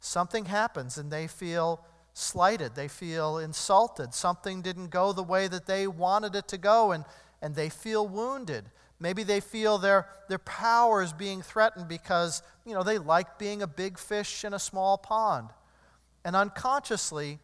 something 0.00 0.46
happens 0.46 0.98
and 0.98 1.10
they 1.10 1.26
feel 1.26 1.84
slighted, 2.14 2.74
they 2.74 2.88
feel 2.88 3.38
insulted, 3.38 4.14
something 4.14 4.62
didn't 4.62 4.88
go 4.88 5.12
the 5.12 5.22
way 5.22 5.48
that 5.48 5.66
they 5.66 5.86
wanted 5.86 6.34
it 6.34 6.48
to 6.48 6.58
go, 6.58 6.92
and, 6.92 7.04
and 7.40 7.54
they 7.54 7.68
feel 7.68 8.06
wounded. 8.06 8.64
Maybe 9.00 9.22
they 9.22 9.40
feel 9.40 9.78
their, 9.78 10.08
their 10.28 10.38
power 10.38 11.02
is 11.02 11.12
being 11.12 11.42
threatened 11.42 11.88
because, 11.88 12.42
you 12.64 12.74
know, 12.74 12.82
they 12.82 12.98
like 12.98 13.38
being 13.38 13.62
a 13.62 13.66
big 13.66 13.98
fish 13.98 14.44
in 14.44 14.52
a 14.52 14.58
small 14.58 14.98
pond. 14.98 15.50
And 16.24 16.34
unconsciously, 16.34 17.38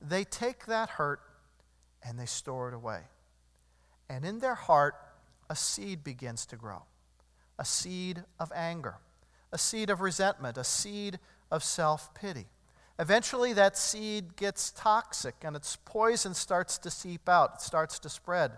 they 0.00 0.24
take 0.24 0.66
that 0.66 0.90
hurt 0.90 1.20
and 2.04 2.18
they 2.18 2.26
store 2.26 2.68
it 2.68 2.74
away. 2.74 3.00
And 4.08 4.24
in 4.24 4.40
their 4.40 4.54
heart, 4.54 4.94
a 5.48 5.56
seed 5.56 6.04
begins 6.04 6.46
to 6.46 6.56
grow 6.56 6.82
a 7.58 7.64
seed 7.64 8.24
of 8.40 8.50
anger, 8.54 8.96
a 9.52 9.58
seed 9.58 9.88
of 9.88 10.00
resentment, 10.00 10.58
a 10.58 10.64
seed 10.64 11.18
of 11.50 11.62
self 11.62 12.12
pity. 12.14 12.46
Eventually, 12.98 13.52
that 13.52 13.76
seed 13.76 14.36
gets 14.36 14.70
toxic 14.70 15.36
and 15.42 15.54
its 15.54 15.76
poison 15.84 16.34
starts 16.34 16.76
to 16.78 16.90
seep 16.90 17.28
out, 17.28 17.54
it 17.56 17.60
starts 17.60 17.98
to 18.00 18.08
spread. 18.08 18.52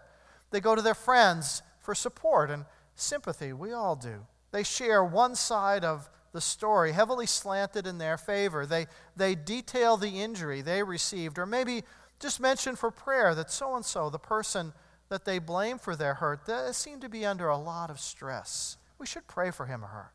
They 0.50 0.60
go 0.60 0.74
to 0.74 0.82
their 0.82 0.94
friends 0.94 1.62
for 1.84 1.94
support 1.94 2.50
and 2.50 2.64
sympathy. 2.96 3.52
We 3.52 3.72
all 3.72 3.94
do. 3.94 4.26
They 4.50 4.64
share 4.64 5.04
one 5.04 5.36
side 5.36 5.84
of 5.84 6.10
the 6.32 6.40
story, 6.40 6.90
heavily 6.90 7.26
slanted 7.26 7.86
in 7.86 7.98
their 7.98 8.18
favor. 8.18 8.66
They, 8.66 8.86
they 9.14 9.36
detail 9.36 9.96
the 9.96 10.20
injury 10.20 10.62
they 10.62 10.82
received, 10.82 11.38
or 11.38 11.46
maybe 11.46 11.84
just 12.18 12.40
mention 12.40 12.74
for 12.74 12.90
prayer 12.90 13.34
that 13.36 13.52
so 13.52 13.76
and 13.76 13.84
so, 13.84 14.10
the 14.10 14.18
person 14.18 14.72
that 15.10 15.24
they 15.24 15.38
blame 15.38 15.78
for 15.78 15.94
their 15.94 16.14
hurt, 16.14 16.46
they 16.46 16.70
seem 16.72 16.98
to 17.00 17.08
be 17.08 17.24
under 17.24 17.48
a 17.48 17.56
lot 17.56 17.90
of 17.90 18.00
stress. 18.00 18.78
We 18.98 19.06
should 19.06 19.28
pray 19.28 19.52
for 19.52 19.66
him 19.66 19.84
or 19.84 19.88
her 19.88 20.12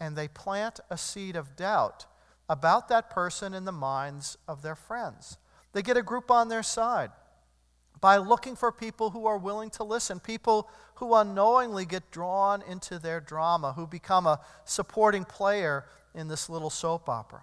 and 0.00 0.16
they 0.16 0.28
plant 0.28 0.80
a 0.90 0.98
seed 0.98 1.36
of 1.36 1.56
doubt 1.56 2.06
about 2.48 2.88
that 2.88 3.10
person 3.10 3.54
in 3.54 3.64
the 3.64 3.72
minds 3.72 4.36
of 4.46 4.62
their 4.62 4.74
friends. 4.74 5.38
They 5.72 5.82
get 5.82 5.96
a 5.96 6.02
group 6.02 6.30
on 6.30 6.48
their 6.48 6.62
side 6.62 7.10
by 8.04 8.18
looking 8.18 8.54
for 8.54 8.70
people 8.70 9.08
who 9.08 9.24
are 9.24 9.38
willing 9.38 9.70
to 9.70 9.82
listen, 9.82 10.20
people 10.20 10.68
who 10.96 11.14
unknowingly 11.14 11.86
get 11.86 12.10
drawn 12.10 12.62
into 12.68 12.98
their 12.98 13.18
drama, 13.18 13.72
who 13.72 13.86
become 13.86 14.26
a 14.26 14.38
supporting 14.66 15.24
player 15.24 15.86
in 16.14 16.28
this 16.28 16.50
little 16.50 16.68
soap 16.68 17.08
opera. 17.08 17.40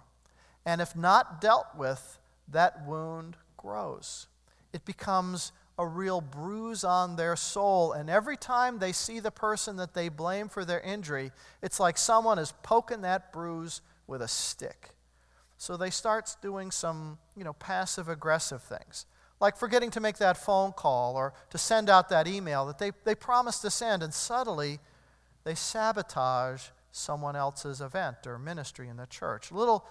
And 0.64 0.80
if 0.80 0.94
not 0.94 1.40
dealt 1.40 1.66
with, 1.76 2.20
that 2.46 2.86
wound 2.86 3.36
grows. 3.56 4.28
It 4.72 4.84
becomes 4.84 5.50
a 5.76 5.84
real 5.84 6.20
bruise 6.20 6.84
on 6.84 7.16
their 7.16 7.34
soul. 7.34 7.90
And 7.90 8.08
every 8.08 8.36
time 8.36 8.78
they 8.78 8.92
see 8.92 9.18
the 9.18 9.32
person 9.32 9.74
that 9.78 9.94
they 9.94 10.08
blame 10.08 10.48
for 10.48 10.64
their 10.64 10.80
injury, 10.82 11.32
it's 11.60 11.80
like 11.80 11.98
someone 11.98 12.38
is 12.38 12.54
poking 12.62 13.00
that 13.00 13.32
bruise 13.32 13.80
with 14.06 14.22
a 14.22 14.28
stick. 14.28 14.90
So 15.58 15.76
they 15.76 15.90
start 15.90 16.36
doing 16.40 16.70
some, 16.70 17.18
you 17.36 17.42
know, 17.42 17.52
passive 17.54 18.08
aggressive 18.08 18.62
things, 18.62 19.06
like 19.42 19.56
forgetting 19.56 19.90
to 19.90 20.00
make 20.00 20.18
that 20.18 20.36
phone 20.36 20.70
call 20.70 21.16
or 21.16 21.34
to 21.50 21.58
send 21.58 21.90
out 21.90 22.08
that 22.08 22.28
email 22.28 22.64
that 22.64 22.78
they, 22.78 22.92
they 23.04 23.14
promised 23.14 23.60
to 23.60 23.70
send, 23.70 24.00
and 24.00 24.14
subtly 24.14 24.78
they 25.42 25.56
sabotage 25.56 26.68
someone 26.92 27.34
else's 27.34 27.80
event 27.80 28.18
or 28.24 28.38
ministry 28.38 28.88
in 28.88 28.96
the 28.96 29.06
church. 29.06 29.50
Little 29.50 29.84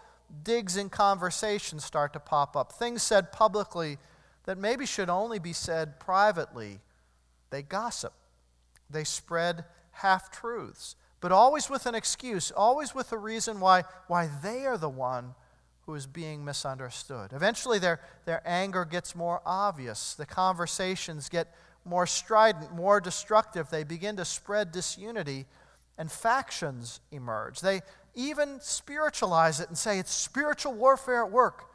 digs 0.44 0.78
in 0.78 0.90
conversation 0.90 1.82
start 1.82 2.14
to 2.14 2.20
pop 2.20 2.56
up, 2.56 2.72
things 2.72 3.04
said 3.04 3.34
publicly 3.34 3.98
that 4.46 4.58
maybe 4.58 4.86
should 4.86 5.10
only 5.10 5.38
be 5.38 5.52
said 5.52 6.00
privately. 6.00 6.80
They 7.50 7.62
gossip, 7.62 8.14
they 8.90 9.04
spread 9.04 9.66
half 9.92 10.32
truths, 10.32 10.96
but 11.20 11.34
always 11.34 11.70
with 11.70 11.86
an 11.86 11.94
excuse, 11.94 12.52
always 12.52 12.96
with 12.96 13.12
a 13.12 13.18
reason 13.18 13.60
why, 13.60 13.84
why 14.08 14.30
they 14.42 14.66
are 14.66 14.78
the 14.78 14.88
one 14.88 15.36
who 15.92 15.96
is 15.96 16.08
being 16.08 16.46
misunderstood. 16.46 17.34
Eventually, 17.34 17.78
their, 17.78 18.00
their 18.24 18.42
anger 18.46 18.86
gets 18.86 19.14
more 19.14 19.42
obvious, 19.46 20.14
the 20.14 20.26
conversations 20.26 21.28
get 21.28 21.54
more 21.84 22.08
strident, 22.08 22.74
more 22.74 23.02
destructive. 23.02 23.70
They 23.70 23.84
begin 23.84 24.16
to 24.16 24.24
spread 24.24 24.72
disunity, 24.72 25.48
and 25.98 26.10
factions 26.10 27.02
emerge. 27.12 27.60
They 27.60 27.82
even 28.16 28.62
spiritualize 28.62 29.60
it 29.60 29.68
and 29.68 29.78
say 29.78 30.00
it's 30.00 30.14
spiritual 30.14 30.74
warfare 30.76 31.26
at 31.26 31.32
work. 31.32 31.66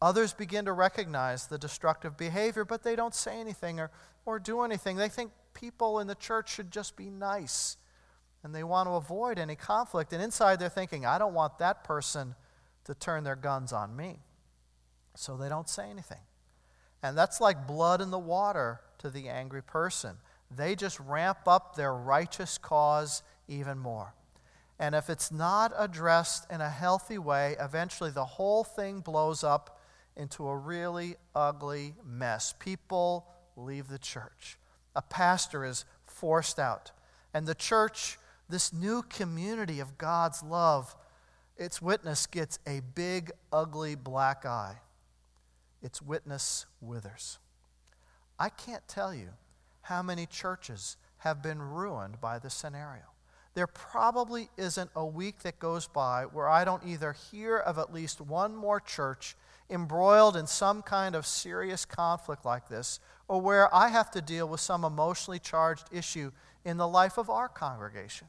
Others 0.00 0.34
begin 0.34 0.66
to 0.66 0.72
recognize 0.72 1.48
the 1.48 1.58
destructive 1.58 2.16
behavior, 2.16 2.64
but 2.64 2.84
they 2.84 2.94
don't 2.94 3.14
say 3.14 3.40
anything 3.40 3.80
or, 3.80 3.90
or 4.24 4.38
do 4.38 4.62
anything. 4.62 4.96
They 4.96 5.08
think 5.08 5.32
people 5.52 5.98
in 5.98 6.06
the 6.06 6.14
church 6.14 6.54
should 6.54 6.70
just 6.70 6.94
be 6.94 7.10
nice 7.10 7.76
and 8.44 8.54
they 8.54 8.62
want 8.62 8.88
to 8.88 8.92
avoid 8.92 9.38
any 9.38 9.56
conflict. 9.56 10.12
And 10.12 10.22
inside 10.22 10.60
they're 10.60 10.68
thinking, 10.68 11.04
I 11.06 11.18
don't 11.18 11.34
want 11.34 11.58
that 11.58 11.82
person 11.82 12.36
to 12.84 12.94
turn 12.94 13.24
their 13.24 13.36
guns 13.36 13.72
on 13.72 13.96
me. 13.96 14.18
So 15.14 15.36
they 15.36 15.48
don't 15.48 15.68
say 15.68 15.90
anything. 15.90 16.20
And 17.02 17.16
that's 17.18 17.40
like 17.40 17.66
blood 17.66 18.00
in 18.00 18.10
the 18.10 18.18
water 18.18 18.80
to 18.98 19.10
the 19.10 19.28
angry 19.28 19.62
person. 19.62 20.16
They 20.54 20.74
just 20.74 21.00
ramp 21.00 21.40
up 21.46 21.74
their 21.74 21.94
righteous 21.94 22.58
cause 22.58 23.22
even 23.48 23.78
more. 23.78 24.14
And 24.78 24.94
if 24.94 25.10
it's 25.10 25.30
not 25.30 25.72
addressed 25.76 26.50
in 26.50 26.60
a 26.60 26.70
healthy 26.70 27.18
way, 27.18 27.56
eventually 27.60 28.10
the 28.10 28.24
whole 28.24 28.64
thing 28.64 29.00
blows 29.00 29.44
up 29.44 29.80
into 30.16 30.46
a 30.46 30.56
really 30.56 31.16
ugly 31.34 31.94
mess. 32.04 32.54
People 32.58 33.26
leave 33.56 33.88
the 33.88 33.98
church. 33.98 34.58
A 34.94 35.02
pastor 35.02 35.64
is 35.64 35.84
forced 36.04 36.58
out. 36.58 36.90
And 37.32 37.46
the 37.46 37.54
church, 37.54 38.18
this 38.48 38.72
new 38.72 39.02
community 39.02 39.80
of 39.80 39.98
God's 39.98 40.42
love, 40.42 40.94
its 41.56 41.80
witness 41.82 42.26
gets 42.26 42.58
a 42.66 42.80
big, 42.94 43.30
ugly 43.52 43.94
black 43.94 44.44
eye. 44.46 44.76
Its 45.82 46.00
witness 46.00 46.66
withers. 46.80 47.38
I 48.38 48.48
can't 48.48 48.86
tell 48.88 49.14
you 49.14 49.30
how 49.82 50.02
many 50.02 50.26
churches 50.26 50.96
have 51.18 51.42
been 51.42 51.60
ruined 51.60 52.20
by 52.20 52.38
this 52.38 52.54
scenario. 52.54 53.04
there 53.54 53.66
probably 53.66 54.48
isn't 54.56 54.90
a 54.96 55.04
week 55.04 55.40
that 55.40 55.58
goes 55.58 55.86
by 55.86 56.24
where 56.24 56.48
I 56.48 56.64
don't 56.64 56.84
either 56.86 57.12
hear 57.12 57.58
of 57.58 57.78
at 57.78 57.92
least 57.92 58.20
one 58.20 58.56
more 58.56 58.80
church 58.80 59.36
embroiled 59.68 60.36
in 60.36 60.46
some 60.46 60.82
kind 60.82 61.14
of 61.14 61.26
serious 61.26 61.84
conflict 61.84 62.44
like 62.44 62.68
this, 62.68 63.00
or 63.28 63.40
where 63.40 63.74
I 63.74 63.88
have 63.88 64.10
to 64.12 64.20
deal 64.20 64.46
with 64.48 64.60
some 64.60 64.84
emotionally 64.84 65.38
charged 65.38 65.86
issue 65.92 66.32
in 66.64 66.76
the 66.76 66.88
life 66.88 67.18
of 67.18 67.30
our 67.30 67.48
congregation. 67.48 68.28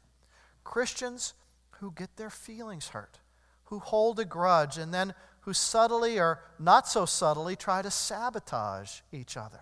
Christians 0.64 1.34
who 1.80 1.92
get 1.92 2.18
their 2.18 2.30
feelings 2.30 2.90
hurt, 2.90 3.20
who 3.66 3.80
hold 3.80 4.20
a 4.20 4.26
grudge, 4.26 4.78
and 4.78 4.94
then 4.94 5.14
who 5.42 5.54
subtly 5.54 6.20
or 6.20 6.40
not 6.58 6.88
so 6.88 7.06
subtly 7.06 7.56
try 7.56 7.82
to 7.82 7.92
sabotage 7.92 9.02
each 9.12 9.36
other. 9.36 9.62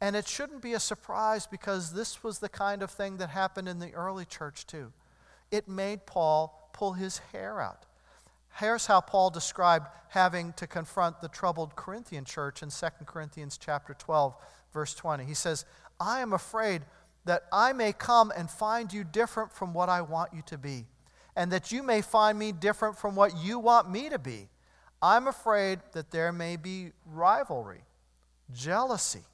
And 0.00 0.14
it 0.14 0.28
shouldn't 0.28 0.62
be 0.62 0.74
a 0.74 0.80
surprise 0.80 1.46
because 1.46 1.92
this 1.92 2.22
was 2.22 2.38
the 2.38 2.48
kind 2.48 2.82
of 2.82 2.90
thing 2.90 3.16
that 3.16 3.30
happened 3.30 3.68
in 3.68 3.78
the 3.78 3.92
early 3.92 4.24
church 4.24 4.66
too. 4.66 4.92
It 5.50 5.68
made 5.68 6.06
Paul 6.06 6.70
pull 6.72 6.92
his 6.92 7.18
hair 7.32 7.60
out. 7.60 7.86
Here's 8.58 8.86
how 8.86 9.00
Paul 9.00 9.30
described 9.30 9.88
having 10.08 10.52
to 10.54 10.66
confront 10.66 11.20
the 11.20 11.28
troubled 11.28 11.74
Corinthian 11.74 12.24
church 12.24 12.62
in 12.62 12.70
2 12.70 12.86
Corinthians 13.06 13.58
chapter 13.58 13.94
12 13.94 14.36
verse 14.72 14.94
20. 14.94 15.24
He 15.24 15.34
says, 15.34 15.64
"I 15.98 16.20
am 16.20 16.32
afraid 16.32 16.84
that 17.24 17.46
I 17.50 17.72
may 17.72 17.92
come 17.92 18.32
and 18.36 18.50
find 18.50 18.92
you 18.92 19.02
different 19.04 19.52
from 19.52 19.72
what 19.72 19.88
I 19.88 20.02
want 20.02 20.34
you 20.34 20.42
to 20.42 20.58
be, 20.58 20.86
and 21.36 21.50
that 21.52 21.72
you 21.72 21.82
may 21.82 22.00
find 22.00 22.38
me 22.38 22.52
different 22.52 22.96
from 22.96 23.14
what 23.14 23.36
you 23.36 23.58
want 23.58 23.90
me 23.90 24.08
to 24.08 24.18
be. 24.18 24.48
I'm 25.02 25.26
afraid 25.26 25.80
that 25.92 26.10
there 26.10 26.32
may 26.32 26.56
be 26.56 26.92
rivalry, 27.04 27.82
jealousy, 28.52 29.24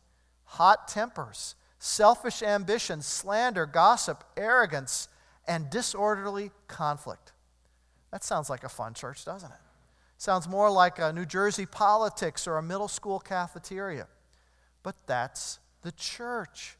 hot 0.45 0.89
tempers, 0.89 1.55
selfish 1.79 2.43
ambition, 2.43 3.03
slander, 3.03 3.67
gossip, 3.67 4.25
arrogance, 4.37 5.09
and 5.47 5.71
disorderly 5.71 6.51
conflict. 6.69 7.33
That 8.11 8.25
sounds 8.25 8.51
like 8.51 8.65
a 8.65 8.69
fun 8.69 8.95
church, 8.95 9.25
doesn't 9.25 9.51
it? 9.51 9.59
Sounds 10.19 10.49
more 10.49 10.71
like 10.71 10.99
a 10.99 11.13
New 11.13 11.25
Jersey 11.25 11.67
politics 11.67 12.47
or 12.47 12.59
a 12.59 12.63
middle 12.63 12.89
school 12.89 13.19
cafeteria. 13.19 14.07
But 14.83 14.97
that's 15.07 15.59
the 15.83 15.93
church. 15.93 16.77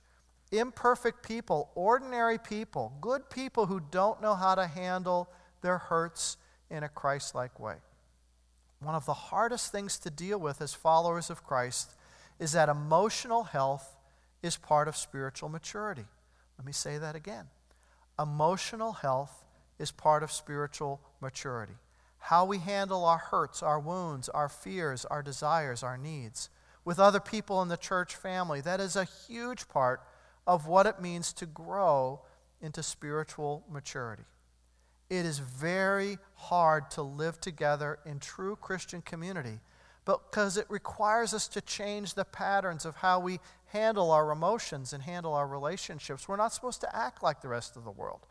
Imperfect 0.53 1.27
people, 1.27 1.71
ordinary 1.75 2.39
people, 2.39 2.93
good 3.01 3.31
people 3.31 3.67
who 3.67 3.81
don't 3.91 4.21
know 4.21 4.35
how 4.35 4.55
to 4.55 4.67
handle 4.67 5.29
their 5.63 5.79
hurts 5.79 6.37
in 6.71 6.83
a 6.83 6.89
Christ 6.89 7.35
like 7.35 7.61
way. 7.61 7.77
One 8.81 8.95
of 8.95 9.07
the 9.07 9.15
hardest 9.15 9.71
things 9.71 9.99
to 10.01 10.11
deal 10.11 10.39
with 10.39 10.61
as 10.61 10.75
followers 10.75 11.31
of 11.31 11.45
Christ 11.45 11.95
is 12.39 12.53
that 12.53 12.69
emotional 12.69 13.45
health 13.45 13.97
is 14.43 14.57
part 14.57 14.89
of 14.89 14.97
spiritual 14.97 15.51
maturity. 15.51 16.07
Let 16.59 16.67
me 16.67 16.73
say 16.73 16.99
that 16.99 17.15
again. 17.15 17.47
Emotional 18.19 18.93
health 18.93 19.45
is 19.79 19.91
part 19.91 20.23
of 20.23 20.33
spiritual 20.33 21.01
maturity. 21.21 21.75
How 22.19 22.45
we 22.45 22.59
handle 22.59 23.05
our 23.05 23.19
hurts, 23.19 23.63
our 23.63 23.79
wounds, 23.79 24.29
our 24.31 24.49
fears, 24.49 25.05
our 25.05 25.23
desires, 25.23 25.83
our 25.83 25.97
needs 25.97 26.51
with 26.85 26.99
other 26.99 27.21
people 27.21 27.63
in 27.63 27.69
the 27.69 27.77
church 27.77 28.15
family, 28.15 28.61
that 28.63 28.81
is 28.81 28.97
a 28.97 29.05
huge 29.05 29.69
part 29.69 30.01
of 30.51 30.67
what 30.67 30.85
it 30.85 31.01
means 31.01 31.33
to 31.33 31.47
grow 31.47 32.21
into 32.61 32.83
spiritual 32.83 33.63
maturity. 33.71 34.25
It 35.09 35.25
is 35.25 35.39
very 35.39 36.19
hard 36.35 36.91
to 36.91 37.03
live 37.03 37.41
together 37.41 38.01
in 38.05 38.19
true 38.19 38.57
Christian 38.57 39.01
community 39.01 39.61
because 40.05 40.57
it 40.57 40.67
requires 40.69 41.33
us 41.35 41.47
to 41.47 41.61
change 41.61 42.15
the 42.15 42.25
patterns 42.25 42.85
of 42.85 42.97
how 42.97 43.21
we 43.21 43.39
handle 43.67 44.11
our 44.11 44.33
emotions 44.33 44.93
and 44.93 45.05
handle 45.05 45.35
our 45.35 45.47
relationships. 45.47 46.27
We're 46.27 46.35
not 46.35 46.53
supposed 46.53 46.81
to 46.81 46.97
act 46.97 47.23
like 47.23 47.43
the 47.43 47.49
rest 47.49 47.77
of 47.77 47.85
the 47.85 47.93
world. 47.93 48.27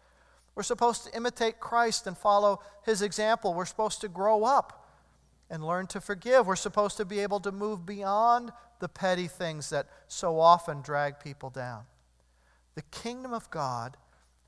We're 0.56 0.64
supposed 0.64 1.06
to 1.06 1.16
imitate 1.16 1.62
Christ 1.62 2.06
and 2.06 2.18
follow 2.18 2.60
his 2.84 3.02
example. 3.02 3.54
We're 3.54 3.64
supposed 3.64 4.02
to 4.02 4.10
grow 4.10 4.44
up 4.44 4.90
and 5.50 5.66
learn 5.66 5.88
to 5.88 6.02
forgive. 6.02 6.48
We're 6.48 6.58
supposed 6.58 6.98
to 6.98 7.06
be 7.06 7.22
able 7.22 7.40
to 7.40 7.54
move 7.54 7.86
beyond 7.86 8.52
the 8.80 8.90
petty 8.90 9.28
things 9.28 9.70
that 9.70 9.88
so 10.10 10.38
often 10.38 10.82
drag 10.82 11.22
people 11.22 11.50
down. 11.50 11.84
The 12.80 12.98
kingdom 12.98 13.34
of 13.34 13.50
God 13.50 13.98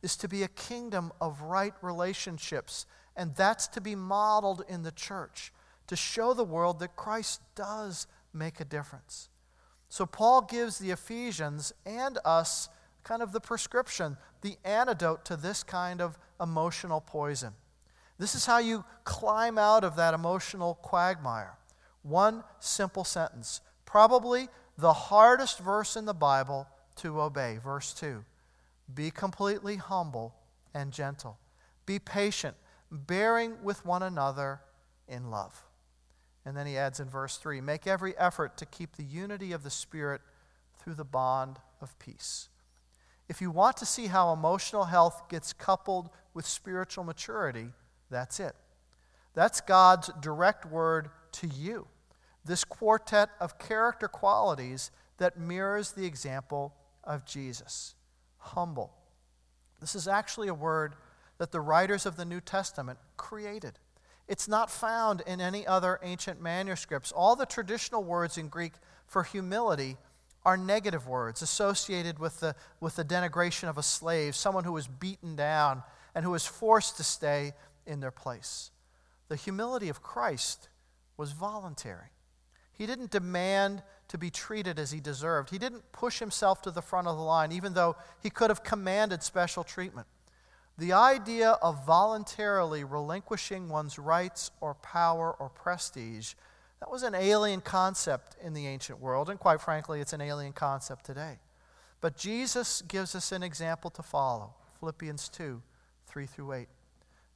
is 0.02 0.16
to 0.16 0.30
be 0.30 0.42
a 0.42 0.48
kingdom 0.48 1.12
of 1.20 1.42
right 1.42 1.74
relationships, 1.82 2.86
and 3.14 3.36
that's 3.36 3.68
to 3.68 3.82
be 3.82 3.94
modeled 3.94 4.64
in 4.70 4.84
the 4.84 4.92
church 4.94 5.52
to 5.88 5.98
show 5.98 6.34
the 6.34 6.46
world 6.46 6.80
that 6.80 6.96
Christ 6.96 7.42
does 7.56 8.08
make 8.32 8.62
a 8.62 8.64
difference. 8.64 9.28
So, 9.90 10.06
Paul 10.06 10.44
gives 10.44 10.80
the 10.80 10.92
Ephesians 10.92 11.74
and 11.86 12.20
us 12.24 12.70
kind 13.04 13.22
of 13.22 13.34
the 13.34 13.42
prescription, 13.42 14.16
the 14.44 14.56
antidote 14.64 15.26
to 15.26 15.36
this 15.36 15.62
kind 15.62 16.00
of 16.00 16.18
emotional 16.40 17.02
poison. 17.02 17.52
This 18.18 18.34
is 18.34 18.46
how 18.46 18.60
you 18.60 18.86
climb 19.04 19.58
out 19.58 19.84
of 19.84 19.98
that 19.98 20.14
emotional 20.14 20.76
quagmire. 20.76 21.58
One 22.02 22.46
simple 22.62 23.04
sentence, 23.04 23.60
probably 23.84 24.48
the 24.78 24.94
hardest 24.94 25.60
verse 25.60 25.98
in 25.98 26.06
the 26.06 26.14
Bible 26.14 26.70
to 27.02 27.22
obey. 27.22 27.58
Verse 27.64 27.94
2 27.94 28.24
Be 28.94 29.12
completely 29.12 29.78
humble 29.78 30.36
and 30.74 30.92
gentle, 30.92 31.38
be 31.86 32.00
patient, 32.00 32.56
bearing 32.92 33.64
with 33.64 33.86
one 33.86 34.04
another 34.04 34.62
in 35.08 35.30
love. 35.30 35.64
And 36.46 36.58
then 36.58 36.66
he 36.66 36.78
adds 36.78 37.00
in 37.00 37.10
verse 37.10 37.38
3 37.38 37.62
Make 37.62 37.88
every 37.88 38.18
effort 38.18 38.58
to 38.58 38.66
keep 38.66 38.96
the 38.96 39.04
unity 39.04 39.52
of 39.52 39.64
the 39.64 39.70
Spirit 39.70 40.22
through 40.80 40.96
the 40.96 41.06
bond 41.06 41.58
of 41.82 41.98
peace. 42.00 42.50
If 43.30 43.42
you 43.42 43.52
want 43.52 43.78
to 43.78 43.86
see 43.86 44.08
how 44.08 44.34
emotional 44.34 44.86
health 44.86 45.30
gets 45.30 45.54
coupled 45.54 46.10
with 46.34 46.46
spiritual 46.46 47.04
maturity, 47.04 47.68
that's 48.10 48.40
it. 48.40 48.56
That's 49.34 49.62
God's 49.62 50.10
direct 50.20 50.66
word 50.66 51.10
to 51.34 51.48
you. 51.48 51.88
This 52.44 52.64
quartet 52.64 53.30
of 53.40 53.60
character 53.60 54.08
qualities 54.08 54.92
that 55.18 55.40
mirrors 55.40 55.92
the 55.92 56.06
example 56.06 56.74
of 57.04 57.26
Jesus. 57.26 57.96
Humble. 58.38 58.94
This 59.80 59.96
is 59.96 60.08
actually 60.08 60.48
a 60.48 60.54
word 60.54 60.96
that 61.38 61.52
the 61.52 61.62
writers 61.62 62.06
of 62.06 62.16
the 62.16 62.26
New 62.26 62.42
Testament 62.42 63.00
created. 63.18 63.80
It's 64.28 64.48
not 64.48 64.70
found 64.70 65.22
in 65.26 65.42
any 65.42 65.66
other 65.66 66.00
ancient 66.04 66.42
manuscripts. 66.42 67.12
All 67.12 67.36
the 67.36 67.46
traditional 67.46 68.04
words 68.04 68.38
in 68.38 68.48
Greek 68.48 68.74
for 69.06 69.24
humility 69.24 69.98
are 70.46 70.58
negative 70.58 71.08
words 71.08 71.42
associated 71.42 72.20
with 72.20 72.40
the, 72.40 72.56
with 72.80 72.96
the 72.96 73.04
denigration 73.04 73.70
of 73.70 73.78
a 73.78 73.84
slave, 73.84 74.36
someone 74.36 74.64
who 74.64 74.72
was 74.72 74.88
beaten 74.88 75.36
down 75.36 75.84
and 76.16 76.24
who 76.24 76.32
was 76.32 76.46
forced 76.46 76.98
to 76.98 77.04
stay 77.04 77.54
in 77.86 78.00
their 78.00 78.12
place. 78.12 78.72
The 79.28 79.36
humility 79.36 79.90
of 79.90 80.02
Christ 80.02 80.70
was 81.18 81.32
voluntary. 81.32 82.12
He 82.72 82.86
didn't 82.86 83.12
demand 83.12 83.84
to 84.12 84.18
be 84.18 84.30
treated 84.30 84.78
as 84.78 84.92
he 84.92 85.00
deserved. 85.00 85.52
He 85.52 85.58
didn't 85.58 85.90
push 85.94 86.20
himself 86.20 86.62
to 86.64 86.72
the 86.72 86.82
front 86.82 87.08
of 87.08 87.16
the 87.16 87.24
line, 87.24 87.54
even 87.54 87.74
though 87.74 87.96
he 88.22 88.30
could 88.30 88.50
have 88.50 88.62
commanded 88.62 89.24
special 89.24 89.64
treatment. 89.64 90.06
The 90.78 90.92
idea 90.92 91.52
of 91.62 91.86
voluntarily 91.86 92.84
relinquishing 92.84 93.70
one's 93.70 93.98
rights 93.98 94.52
or 94.60 94.74
power 94.74 95.34
or 95.40 95.48
prestige, 95.48 96.34
that 96.82 96.92
was 96.92 97.04
an 97.04 97.16
alien 97.16 97.62
concept 97.62 98.36
in 98.44 98.54
the 98.54 98.68
ancient 98.68 99.00
world, 99.00 99.30
and 99.30 99.40
quite 99.40 99.62
frankly, 99.62 100.02
it's 100.02 100.12
an 100.12 100.20
alien 100.20 100.52
concept 100.52 101.06
today. 101.06 101.40
But 102.02 102.18
Jesus 102.18 102.82
gives 102.82 103.16
us 103.16 103.32
an 103.32 103.44
example 103.44 103.90
to 103.92 104.04
follow 104.04 104.56
Philippians 104.80 105.30
2 105.30 105.62
3 106.08 106.26
through 106.26 106.52
8. 106.52 106.68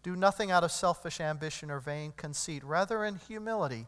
Do 0.04 0.18
nothing 0.18 0.52
out 0.52 0.66
of 0.66 0.74
selfish 0.74 1.22
ambition 1.22 1.72
or 1.72 1.80
vain 1.80 2.12
conceit. 2.18 2.66
Rather, 2.66 3.06
in 3.06 3.16
humility, 3.16 3.88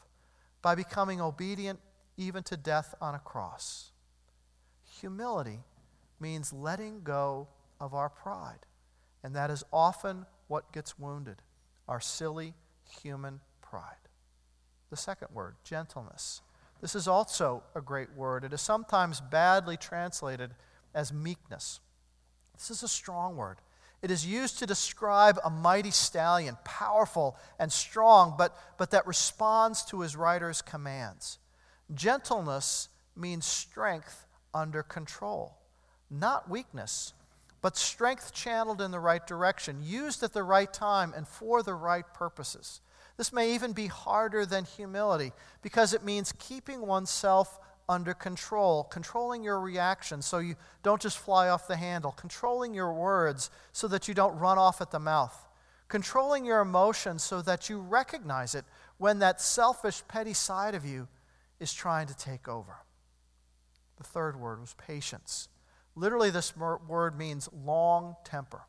by 0.61 0.75
becoming 0.75 1.19
obedient 1.19 1.79
even 2.17 2.43
to 2.43 2.57
death 2.57 2.93
on 3.01 3.15
a 3.15 3.19
cross. 3.19 3.91
Humility 4.99 5.59
means 6.19 6.53
letting 6.53 7.01
go 7.01 7.47
of 7.79 7.93
our 7.93 8.09
pride. 8.09 8.65
And 9.23 9.35
that 9.35 9.49
is 9.49 9.63
often 9.71 10.25
what 10.47 10.71
gets 10.71 10.99
wounded 10.99 11.41
our 11.87 11.99
silly 11.99 12.53
human 13.01 13.41
pride. 13.61 14.07
The 14.89 14.97
second 14.97 15.29
word, 15.33 15.55
gentleness. 15.63 16.41
This 16.81 16.95
is 16.95 17.07
also 17.07 17.63
a 17.75 17.81
great 17.81 18.13
word. 18.15 18.43
It 18.43 18.53
is 18.53 18.61
sometimes 18.61 19.21
badly 19.21 19.77
translated 19.77 20.51
as 20.93 21.13
meekness. 21.13 21.79
This 22.53 22.71
is 22.71 22.83
a 22.83 22.87
strong 22.87 23.35
word. 23.35 23.57
It 24.01 24.09
is 24.09 24.25
used 24.25 24.59
to 24.59 24.65
describe 24.65 25.39
a 25.43 25.49
mighty 25.49 25.91
stallion, 25.91 26.57
powerful 26.63 27.37
and 27.59 27.71
strong, 27.71 28.35
but, 28.37 28.57
but 28.77 28.91
that 28.91 29.05
responds 29.05 29.85
to 29.85 30.01
his 30.01 30.15
rider's 30.15 30.61
commands. 30.61 31.37
Gentleness 31.93 32.89
means 33.15 33.45
strength 33.45 34.25
under 34.53 34.81
control, 34.81 35.57
not 36.09 36.49
weakness, 36.49 37.13
but 37.61 37.77
strength 37.77 38.33
channeled 38.33 38.81
in 38.81 38.89
the 38.91 38.99
right 38.99 39.25
direction, 39.25 39.83
used 39.83 40.23
at 40.23 40.33
the 40.33 40.43
right 40.43 40.73
time 40.73 41.13
and 41.15 41.27
for 41.27 41.61
the 41.61 41.75
right 41.75 42.05
purposes. 42.13 42.81
This 43.17 43.31
may 43.31 43.53
even 43.53 43.73
be 43.73 43.85
harder 43.85 44.47
than 44.47 44.65
humility 44.65 45.31
because 45.61 45.93
it 45.93 46.03
means 46.03 46.33
keeping 46.39 46.81
oneself 46.81 47.59
under 47.91 48.13
control, 48.13 48.85
controlling 48.85 49.43
your 49.43 49.59
reactions 49.59 50.25
so 50.25 50.39
you 50.39 50.55
don't 50.81 51.01
just 51.01 51.17
fly 51.17 51.49
off 51.49 51.67
the 51.67 51.75
handle, 51.75 52.11
controlling 52.13 52.73
your 52.73 52.93
words 52.93 53.51
so 53.73 53.87
that 53.89 54.07
you 54.07 54.13
don't 54.13 54.37
run 54.37 54.57
off 54.57 54.79
at 54.79 54.91
the 54.91 54.99
mouth, 54.99 55.47
controlling 55.89 56.45
your 56.45 56.61
emotions 56.61 57.21
so 57.21 57.41
that 57.41 57.69
you 57.69 57.79
recognize 57.79 58.55
it 58.55 58.63
when 58.97 59.19
that 59.19 59.41
selfish, 59.41 60.01
petty 60.07 60.33
side 60.33 60.73
of 60.73 60.85
you 60.85 61.09
is 61.59 61.73
trying 61.73 62.07
to 62.07 62.15
take 62.15 62.47
over. 62.47 62.77
The 63.97 64.03
third 64.03 64.39
word 64.39 64.61
was 64.61 64.73
patience. 64.75 65.49
Literally, 65.93 66.29
this 66.29 66.55
word 66.55 67.17
means 67.17 67.49
long 67.53 68.15
temper. 68.23 68.61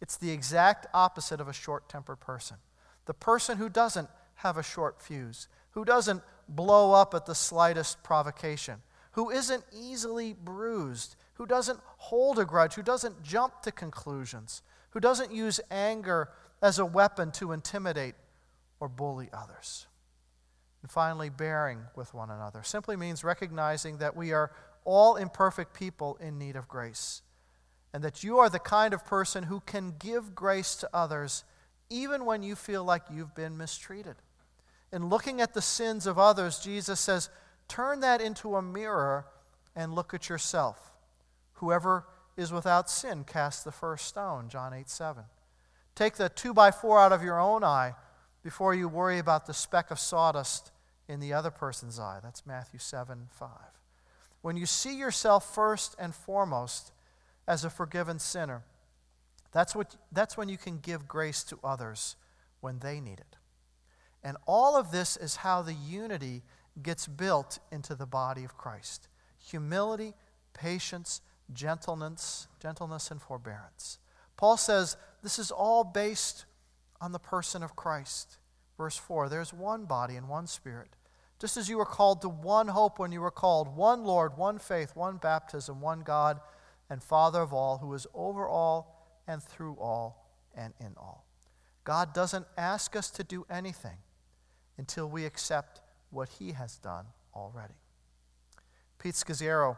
It's 0.00 0.16
the 0.16 0.30
exact 0.30 0.86
opposite 0.92 1.40
of 1.40 1.48
a 1.48 1.52
short 1.54 1.88
tempered 1.88 2.20
person. 2.20 2.58
The 3.06 3.14
person 3.14 3.56
who 3.56 3.68
doesn't 3.68 4.10
have 4.36 4.58
a 4.58 4.62
short 4.62 5.00
fuse, 5.00 5.48
who 5.70 5.84
doesn't 5.84 6.22
blow 6.54 6.92
up 6.92 7.14
at 7.14 7.26
the 7.26 7.34
slightest 7.34 8.02
provocation, 8.02 8.82
who 9.12 9.30
isn't 9.30 9.64
easily 9.72 10.32
bruised, 10.32 11.16
who 11.34 11.46
doesn't 11.46 11.80
hold 11.96 12.38
a 12.38 12.44
grudge, 12.44 12.74
who 12.74 12.82
doesn't 12.82 13.22
jump 13.22 13.62
to 13.62 13.72
conclusions, 13.72 14.62
who 14.90 15.00
doesn't 15.00 15.32
use 15.32 15.60
anger 15.70 16.28
as 16.62 16.78
a 16.78 16.86
weapon 16.86 17.30
to 17.32 17.52
intimidate 17.52 18.14
or 18.80 18.88
bully 18.88 19.28
others. 19.32 19.86
And 20.82 20.90
finally, 20.90 21.30
bearing 21.30 21.80
with 21.94 22.12
one 22.14 22.30
another 22.30 22.62
simply 22.62 22.96
means 22.96 23.22
recognizing 23.22 23.98
that 23.98 24.16
we 24.16 24.32
are 24.32 24.50
all 24.84 25.16
imperfect 25.16 25.74
people 25.74 26.16
in 26.20 26.38
need 26.38 26.56
of 26.56 26.68
grace, 26.68 27.22
and 27.92 28.02
that 28.02 28.24
you 28.24 28.38
are 28.38 28.48
the 28.48 28.58
kind 28.58 28.92
of 28.94 29.04
person 29.04 29.44
who 29.44 29.60
can 29.60 29.94
give 29.98 30.34
grace 30.34 30.74
to 30.76 30.90
others 30.92 31.44
even 31.88 32.24
when 32.24 32.42
you 32.42 32.56
feel 32.56 32.82
like 32.82 33.02
you've 33.12 33.34
been 33.34 33.56
mistreated 33.56 34.16
in 34.92 35.08
looking 35.08 35.40
at 35.40 35.54
the 35.54 35.62
sins 35.62 36.06
of 36.06 36.18
others, 36.18 36.58
Jesus 36.58 37.00
says, 37.00 37.30
turn 37.68 38.00
that 38.00 38.20
into 38.20 38.56
a 38.56 38.62
mirror 38.62 39.26
and 39.74 39.94
look 39.94 40.12
at 40.12 40.28
yourself. 40.28 40.92
Whoever 41.54 42.06
is 42.36 42.52
without 42.52 42.90
sin, 42.90 43.24
cast 43.24 43.64
the 43.64 43.72
first 43.72 44.06
stone, 44.06 44.48
John 44.48 44.74
8 44.74 44.88
7. 44.88 45.24
Take 45.94 46.14
the 46.14 46.28
two 46.28 46.54
by 46.54 46.70
four 46.70 47.00
out 47.00 47.12
of 47.12 47.22
your 47.22 47.40
own 47.40 47.64
eye 47.64 47.94
before 48.42 48.74
you 48.74 48.88
worry 48.88 49.18
about 49.18 49.46
the 49.46 49.54
speck 49.54 49.90
of 49.90 49.98
sawdust 49.98 50.72
in 51.08 51.20
the 51.20 51.32
other 51.32 51.50
person's 51.50 51.98
eye. 51.98 52.18
That's 52.22 52.46
Matthew 52.46 52.78
7 52.78 53.28
5. 53.30 53.48
When 54.40 54.56
you 54.56 54.66
see 54.66 54.96
yourself 54.96 55.54
first 55.54 55.94
and 55.98 56.14
foremost 56.14 56.92
as 57.46 57.64
a 57.64 57.70
forgiven 57.70 58.18
sinner, 58.18 58.62
that's, 59.52 59.74
what, 59.74 59.94
that's 60.10 60.36
when 60.36 60.48
you 60.48 60.58
can 60.58 60.78
give 60.78 61.06
grace 61.06 61.44
to 61.44 61.58
others 61.62 62.16
when 62.60 62.78
they 62.80 63.00
need 63.00 63.20
it. 63.20 63.36
And 64.24 64.36
all 64.46 64.76
of 64.76 64.90
this 64.90 65.16
is 65.16 65.36
how 65.36 65.62
the 65.62 65.74
unity 65.74 66.42
gets 66.80 67.06
built 67.06 67.58
into 67.70 67.94
the 67.94 68.06
body 68.06 68.44
of 68.44 68.56
Christ 68.56 69.08
humility, 69.44 70.14
patience, 70.54 71.20
gentleness, 71.52 72.46
gentleness, 72.60 73.10
and 73.10 73.20
forbearance. 73.20 73.98
Paul 74.36 74.56
says 74.56 74.96
this 75.22 75.38
is 75.38 75.50
all 75.50 75.82
based 75.82 76.44
on 77.00 77.10
the 77.10 77.18
person 77.18 77.62
of 77.62 77.74
Christ. 77.74 78.38
Verse 78.78 78.96
4 78.96 79.28
there's 79.28 79.52
one 79.52 79.84
body 79.84 80.16
and 80.16 80.28
one 80.28 80.46
spirit. 80.46 80.90
Just 81.40 81.56
as 81.56 81.68
you 81.68 81.76
were 81.76 81.84
called 81.84 82.22
to 82.22 82.28
one 82.28 82.68
hope 82.68 83.00
when 83.00 83.10
you 83.10 83.20
were 83.20 83.32
called, 83.32 83.76
one 83.76 84.04
Lord, 84.04 84.36
one 84.36 84.60
faith, 84.60 84.94
one 84.94 85.16
baptism, 85.16 85.80
one 85.80 86.02
God 86.02 86.40
and 86.88 87.02
Father 87.02 87.40
of 87.40 87.52
all, 87.52 87.78
who 87.78 87.92
is 87.94 88.06
over 88.14 88.46
all 88.46 89.20
and 89.26 89.42
through 89.42 89.76
all 89.80 90.28
and 90.54 90.72
in 90.78 90.94
all. 90.96 91.26
God 91.82 92.14
doesn't 92.14 92.46
ask 92.56 92.94
us 92.94 93.10
to 93.10 93.24
do 93.24 93.44
anything 93.50 93.96
until 94.82 95.08
we 95.08 95.24
accept 95.24 95.80
what 96.10 96.28
he 96.40 96.50
has 96.50 96.76
done 96.78 97.04
already. 97.36 97.74
Pete 98.98 99.14
Scazzero, 99.14 99.76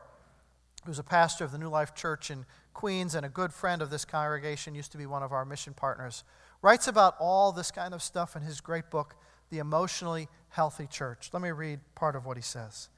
who's 0.87 0.99
a 0.99 1.03
pastor 1.03 1.45
of 1.45 1.53
the 1.53 1.59
New 1.59 1.69
Life 1.69 1.95
Church 1.95 2.31
in 2.31 2.47
Queens 2.73 3.15
and 3.15 3.27
a 3.27 3.29
good 3.29 3.53
friend 3.53 3.83
of 3.83 3.91
this 3.91 4.07
congregation, 4.07 4.75
used 4.75 4.93
to 4.93 4.97
be 4.97 5.05
one 5.05 5.23
of 5.23 5.31
our 5.31 5.45
mission 5.45 5.75
partners, 5.75 6.25
writes 6.63 6.89
about 6.89 7.17
all 7.21 7.53
this 7.53 7.71
kind 7.71 7.93
of 7.93 8.03
stuff 8.03 8.35
in 8.35 8.41
his 8.41 8.63
great 8.63 8.91
book, 8.91 9.15
The 9.51 9.59
Emotionally 9.59 10.27
Healthy 10.49 10.87
Church. 10.87 11.29
Let 11.35 11.43
me 11.43 11.51
read 11.51 11.81
part 11.95 12.17
of 12.17 12.25
what 12.25 12.39
he 12.39 12.43
says. 12.43 12.89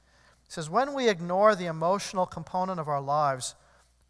He 0.45 0.51
says, 0.53 0.69
When 0.69 0.93
we 0.93 1.09
ignore 1.09 1.55
the 1.55 1.65
emotional 1.65 2.25
component 2.25 2.79
of 2.79 2.87
our 2.87 3.01
lives, 3.01 3.53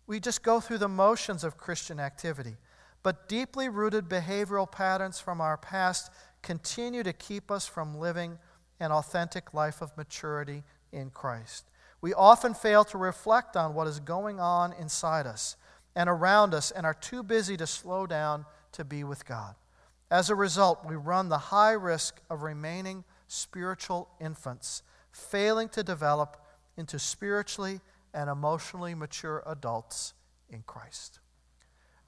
we 0.05 0.19
just 0.19 0.43
go 0.43 0.59
through 0.59 0.77
the 0.77 0.87
motions 0.87 1.43
of 1.43 1.57
Christian 1.57 1.99
activity. 1.99 2.57
But 3.01 3.27
deeply 3.27 3.69
rooted 3.69 4.09
behavioral 4.09 4.71
patterns 4.71 5.19
from 5.19 5.41
our 5.41 5.57
past 5.57 6.11
continue 6.47 7.03
to 7.03 7.11
keep 7.11 7.51
us 7.51 7.67
from 7.67 7.99
living 7.99 8.39
an 8.79 8.89
authentic 8.89 9.53
life 9.53 9.81
of 9.81 9.95
maturity 9.97 10.63
in 10.93 11.09
Christ. 11.09 11.65
We 11.99 12.13
often 12.13 12.53
fail 12.53 12.85
to 12.85 12.97
reflect 12.97 13.57
on 13.57 13.73
what 13.73 13.85
is 13.85 13.99
going 13.99 14.39
on 14.39 14.71
inside 14.71 15.27
us 15.27 15.57
and 15.93 16.09
around 16.09 16.53
us 16.53 16.71
and 16.71 16.85
are 16.85 16.93
too 16.93 17.21
busy 17.21 17.57
to 17.57 17.67
slow 17.67 18.07
down 18.07 18.45
to 18.71 18.85
be 18.85 19.03
with 19.03 19.25
God. 19.25 19.55
As 20.09 20.29
a 20.29 20.35
result, 20.35 20.85
we 20.87 20.95
run 20.95 21.27
the 21.27 21.37
high 21.37 21.73
risk 21.73 22.21
of 22.29 22.43
remaining 22.43 23.03
spiritual 23.27 24.07
infants, 24.21 24.83
failing 25.11 25.67
to 25.69 25.83
develop 25.83 26.41
into 26.77 26.97
spiritually 26.97 27.81
and 28.13 28.29
emotionally 28.29 28.95
mature 28.95 29.43
adults 29.45 30.13
in 30.49 30.63
Christ. 30.65 31.19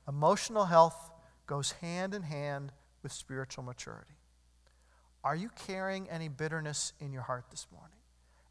Emotional 0.08 0.64
health 0.64 1.12
goes 1.46 1.74
hand 1.74 2.14
in 2.14 2.22
hand 2.22 2.72
with 3.04 3.12
spiritual 3.12 3.66
maturity. 3.66 4.19
Are 5.24 5.36
you 5.36 5.50
carrying 5.68 6.10
any 6.10 6.30
bitterness 6.30 6.94
in 7.00 7.12
your 7.12 7.24
heart 7.24 7.46
this 7.52 7.68
morning? 7.72 7.98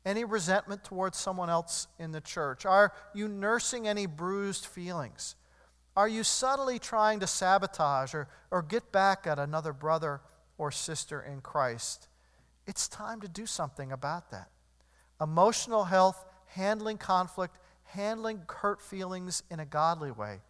Any 0.05 0.25
resentment 0.25 0.85
towards 0.85 1.19
someone 1.19 1.51
else 1.51 1.87
in 1.99 2.13
the 2.13 2.21
church? 2.21 2.67
Are 2.67 2.93
you 3.15 3.29
nursing 3.29 3.89
any 3.89 4.07
bruised 4.07 4.67
feelings? 4.67 5.35
Are 5.97 6.09
you 6.09 6.23
subtly 6.23 6.79
trying 6.79 7.21
to 7.21 7.27
sabotage 7.27 8.15
or, 8.15 8.29
or 8.51 8.63
get 8.63 8.93
back 8.93 9.27
at 9.27 9.39
another 9.39 9.73
brother 9.73 10.21
or 10.57 10.71
sister 10.71 11.21
in 11.21 11.41
Christ? 11.41 12.09
It's 12.67 12.87
time 12.87 13.21
to 13.23 13.29
do 13.29 13.47
something 13.47 13.91
about 13.91 14.31
that. 14.31 14.49
Emotional 15.21 15.85
health, 15.85 16.25
handling 16.47 16.99
conflict, 16.99 17.59
handling 17.85 18.43
hurt 18.49 18.81
feelings 18.81 19.43
in 19.51 19.59
a 19.59 19.67
godly 19.67 20.11
way. 20.11 20.41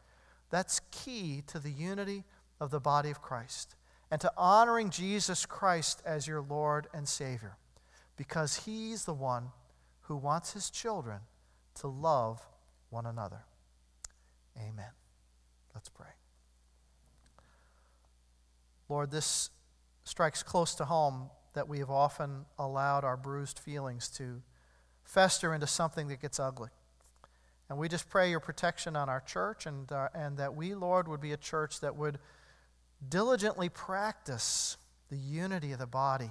That's 0.51 0.81
key 0.91 1.43
to 1.47 1.59
the 1.59 1.71
unity 1.71 2.25
of 2.61 2.71
the 2.71 2.81
body 2.81 3.11
of 3.11 3.23
Christ 3.23 3.77
and 4.11 4.21
to 4.21 4.33
honoring 4.37 4.91
Jesus 4.91 5.47
Christ 5.47 6.03
as 6.05 6.27
your 6.27 6.41
Lord 6.41 6.87
and 6.95 7.09
Savior 7.09 7.57
because 8.17 8.65
He's 8.65 9.05
the 9.05 9.15
one 9.15 9.53
who 10.03 10.17
wants 10.17 10.53
His 10.53 10.71
children 10.71 11.21
to 11.77 11.87
love 11.87 12.41
one 12.91 13.07
another. 13.07 13.45
Amen. 14.57 14.91
Let's 15.75 15.89
pray. 15.89 16.07
Lord, 18.89 19.11
this 19.11 19.51
strikes 20.05 20.43
close 20.43 20.75
to 20.77 20.87
home 20.87 21.31
that 21.53 21.69
we 21.69 21.79
have 21.79 21.91
often 21.91 22.47
allowed 22.59 23.05
our 23.05 23.17
bruised 23.17 23.59
feelings 23.59 24.09
to 24.09 24.43
fester 25.05 25.55
into 25.55 25.67
something 25.67 26.09
that 26.09 26.21
gets 26.21 26.41
ugly. 26.41 26.71
And 27.69 27.79
we 27.79 27.89
just 27.89 28.09
pray 28.09 28.31
your 28.31 28.41
protection 28.41 28.97
on 28.97 29.09
our 29.09 29.21
church 29.21 29.67
and, 29.67 29.91
uh, 29.93 30.09
and 30.15 30.39
that 30.39 30.55
we, 30.55 30.75
Lord, 30.75 31.07
would 31.07 31.21
be 31.21 31.33
a 31.33 31.37
church 31.37 31.81
that 31.81 31.97
would 31.97 32.19
diligently 33.07 33.69
practice 33.69 34.77
the 35.11 35.17
unity 35.17 35.73
of 35.73 35.79
the 35.79 35.87
body 35.87 36.31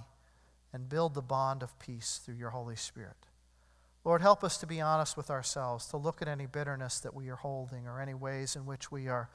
and 0.73 0.89
build 0.89 1.13
the 1.13 1.21
bond 1.21 1.63
of 1.63 1.77
peace 1.79 2.19
through 2.23 2.35
your 2.35 2.49
Holy 2.49 2.75
Spirit. 2.75 3.15
Lord, 4.03 4.21
help 4.21 4.43
us 4.43 4.57
to 4.59 4.67
be 4.67 4.79
honest 4.79 5.17
with 5.17 5.29
ourselves, 5.29 5.87
to 5.87 5.97
look 5.97 6.21
at 6.21 6.27
any 6.27 6.45
bitterness 6.45 6.99
that 6.99 7.13
we 7.13 7.29
are 7.29 7.35
holding 7.35 7.87
or 7.87 7.99
any 7.99 8.13
ways 8.13 8.55
in 8.55 8.65
which 8.65 8.91
we 8.91 9.07
are 9.07 9.29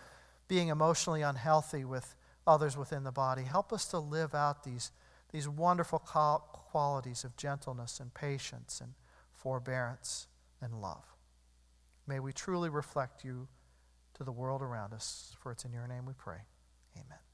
being 0.48 0.68
emotionally 0.68 1.22
unhealthy 1.22 1.84
with 1.84 2.14
others 2.46 2.76
within 2.76 3.04
the 3.04 3.12
body. 3.12 3.42
Help 3.42 3.72
us 3.72 3.84
to 3.86 3.98
live 3.98 4.34
out 4.34 4.64
these, 4.64 4.90
these 5.30 5.48
wonderful 5.48 5.98
qualities 5.98 7.24
of 7.24 7.36
gentleness 7.36 8.00
and 8.00 8.14
patience 8.14 8.80
and 8.80 8.94
forbearance 9.32 10.26
and 10.60 10.80
love. 10.80 11.04
May 12.06 12.20
we 12.20 12.32
truly 12.32 12.68
reflect 12.68 13.24
you 13.24 13.48
to 14.14 14.24
the 14.24 14.32
world 14.32 14.62
around 14.62 14.92
us, 14.92 15.34
for 15.40 15.52
it's 15.52 15.64
in 15.64 15.72
your 15.72 15.86
name 15.86 16.06
we 16.06 16.12
pray. 16.14 16.42
Amen. 16.96 17.31